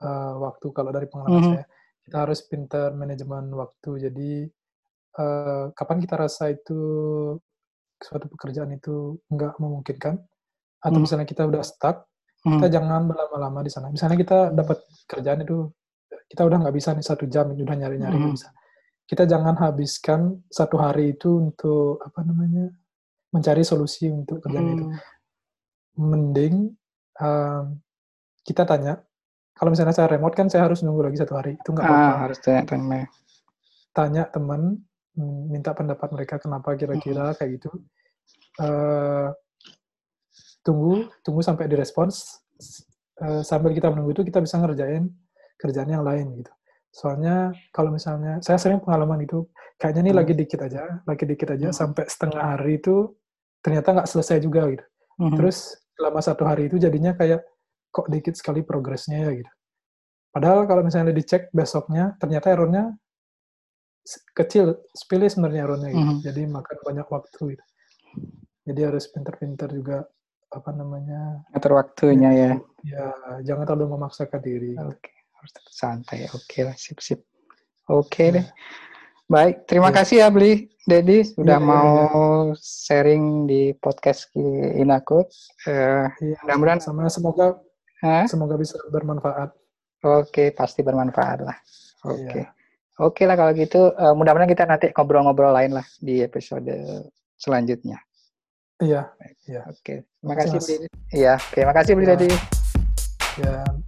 eh, 0.04 0.34
waktu 0.40 0.68
kalau 0.72 0.92
dari 0.96 1.08
pengalaman 1.12 1.44
Mhm. 1.44 1.52
saya 1.56 1.66
kita 2.08 2.18
harus 2.24 2.40
pintar 2.48 2.90
manajemen 2.96 3.52
waktu 3.56 3.92
jadi 4.12 4.32
eh, 5.20 5.66
kapan 5.76 5.98
kita 6.04 6.16
rasa 6.20 6.52
itu 6.56 6.80
suatu 8.00 8.28
pekerjaan 8.32 8.72
itu 8.76 9.20
nggak 9.32 9.60
memungkinkan 9.60 10.16
atau 10.84 11.00
Mhm. 11.00 11.04
misalnya 11.04 11.28
kita 11.28 11.44
udah 11.48 11.64
stuck 11.66 12.08
Hmm. 12.48 12.60
kita 12.64 12.80
jangan 12.80 13.08
berlama-lama 13.12 13.60
di 13.68 13.72
sana 13.72 13.88
misalnya 13.92 14.18
kita 14.20 14.40
dapat 14.56 14.80
kerjaan 15.12 15.44
itu 15.44 15.68
kita 16.32 16.44
udah 16.48 16.58
nggak 16.64 16.76
bisa 16.80 16.90
nih 16.96 17.06
satu 17.06 17.26
jam 17.32 17.52
udah 17.56 17.76
nyari-nyari 17.78 18.16
nggak 18.20 18.32
Mhm. 18.32 18.38
bisa 18.40 18.50
kita 19.10 19.24
jangan 19.28 19.56
habiskan 19.60 20.40
satu 20.52 20.78
hari 20.80 21.16
itu 21.16 21.30
untuk 21.52 22.00
apa 22.04 22.22
namanya 22.28 22.72
mencari 23.36 23.64
solusi 23.66 24.08
untuk 24.14 24.40
kerjaan 24.46 24.72
itu 24.76 24.86
Hmm. 24.88 24.98
Mending 25.98 26.74
um, 27.22 27.64
kita 28.44 28.66
tanya. 28.66 29.02
Kalau 29.54 29.70
misalnya 29.70 29.94
saya 29.94 30.10
remote 30.10 30.34
kan 30.34 30.50
saya 30.50 30.66
harus 30.66 30.82
nunggu 30.82 31.06
lagi 31.06 31.18
satu 31.22 31.38
hari 31.38 31.54
itu 31.56 31.70
nggak 31.70 31.86
apa-apa. 31.86 32.10
Ah, 32.10 32.18
harus 32.26 32.38
tanya 33.94 34.26
teman 34.26 34.82
mm, 35.14 35.42
minta 35.54 35.72
pendapat 35.78 36.10
mereka 36.10 36.42
kenapa 36.42 36.74
kira-kira 36.74 37.38
kayak 37.38 37.62
gitu. 37.62 37.70
Eh, 38.58 39.30
tunggu 40.66 41.12
tunggu 41.22 41.42
sampai 41.46 41.70
direspons. 41.70 42.42
Eh, 43.22 43.42
sambil 43.46 43.78
kita 43.78 43.94
menunggu 43.94 44.18
itu 44.18 44.24
kita 44.26 44.42
bisa 44.42 44.58
ngerjain 44.58 45.06
kerjaan 45.62 45.90
yang 45.94 46.02
lain 46.02 46.34
gitu. 46.42 46.50
Soalnya 46.90 47.54
kalau 47.70 47.94
misalnya 47.94 48.42
saya 48.42 48.58
sering 48.58 48.82
pengalaman 48.82 49.22
itu 49.22 49.46
kayaknya 49.78 50.10
ini 50.10 50.12
Hmm. 50.14 50.20
lagi 50.26 50.34
dikit 50.34 50.60
aja 50.66 50.82
lagi 51.06 51.24
dikit 51.30 51.50
aja 51.54 51.70
Hmm. 51.70 51.78
sampai 51.78 52.10
setengah 52.10 52.58
hari 52.58 52.82
itu 52.82 53.14
ternyata 53.62 54.02
nggak 54.02 54.10
selesai 54.10 54.42
juga 54.42 54.66
gitu. 54.74 54.86
Mhm. 55.22 55.38
Terus 55.38 55.78
selama 55.94 56.20
satu 56.22 56.44
hari 56.46 56.68
itu 56.70 56.82
jadinya 56.82 57.14
kayak 57.14 57.46
kok 57.94 58.10
dikit 58.10 58.34
sekali 58.34 58.66
progresnya 58.66 59.30
ya 59.30 59.32
gitu. 59.38 59.52
Padahal 60.34 60.66
kalau 60.66 60.82
misalnya 60.82 61.14
dicek 61.14 61.54
besoknya 61.54 62.18
ternyata 62.18 62.50
errornya 62.50 62.98
kecil, 64.34 64.82
sepele 64.92 65.30
sebenarnya 65.30 65.62
errornya 65.70 65.90
gitu. 65.94 66.10
Mhm. 66.10 66.22
Jadi 66.26 66.42
makan 66.50 66.78
banyak 66.82 67.08
waktu 67.08 67.42
gitu. 67.54 67.66
Jadi 68.64 68.82
harus 68.82 69.06
pintar-pintar 69.12 69.70
juga 69.70 70.08
apa 70.54 70.70
namanya 70.70 71.42
Atur 71.54 71.82
waktunya 71.82 72.30
ya. 72.34 72.52
ya 72.86 73.06
jangan 73.46 73.66
terlalu 73.70 73.98
memaksakan 73.98 74.42
diri. 74.42 74.74
Oke, 74.78 75.14
harus 75.38 75.52
tetap 75.54 75.74
santai. 75.74 76.30
Oke 76.34 76.66
lah, 76.66 76.76
sip 76.78 76.98
sip. 77.02 77.22
Oke 77.90 78.34
deh. 78.34 78.46
Baik, 79.28 79.66
terima 79.66 79.90
Iya. 79.90 79.96
kasih 80.04 80.18
ya 80.20 80.28
Bli, 80.30 80.68
Dedi 80.84 81.24
sudah 81.24 81.58
Iya, 81.58 81.64
iya, 81.64 81.70
mau 81.72 81.92
iya. 82.52 82.60
sharing 82.60 83.24
di 83.48 83.62
podcast 83.80 84.28
Inakut. 84.78 85.32
Eh, 85.64 86.06
Iya, 86.22 86.38
mudah-mudahan 86.44 86.82
sama 86.84 87.08
semoga 87.08 87.56
Hah? 88.04 88.28
semoga 88.28 88.60
bisa 88.60 88.76
bermanfaat. 88.92 89.56
Oke, 90.04 90.52
pasti 90.52 90.84
bermanfaat 90.84 91.40
lah. 91.40 91.58
Oke. 92.04 92.44
Iya. 92.44 92.52
Oke 93.00 93.24
lah 93.26 93.34
kalau 93.34 93.56
gitu, 93.56 93.90
eh, 93.90 94.14
mudah-mudahan 94.14 94.52
kita 94.52 94.64
nanti 94.68 94.92
ngobrol-ngobrol 94.92 95.56
lain 95.56 95.74
lah 95.80 95.86
di 95.98 96.20
episode 96.22 96.70
selanjutnya. 97.40 97.98
Iya, 98.84 99.08
Oke, 99.72 100.04
terima 100.04 100.36
Terima 100.36 100.36
kasih. 100.36 100.78
Iya, 101.16 101.34
oke, 101.40 101.52
terima 101.56 101.74
kasih 101.74 101.92
Bli 101.96 102.06
Ya. 102.06 102.12
Dedi. 102.14 102.30
ya. 103.40 103.83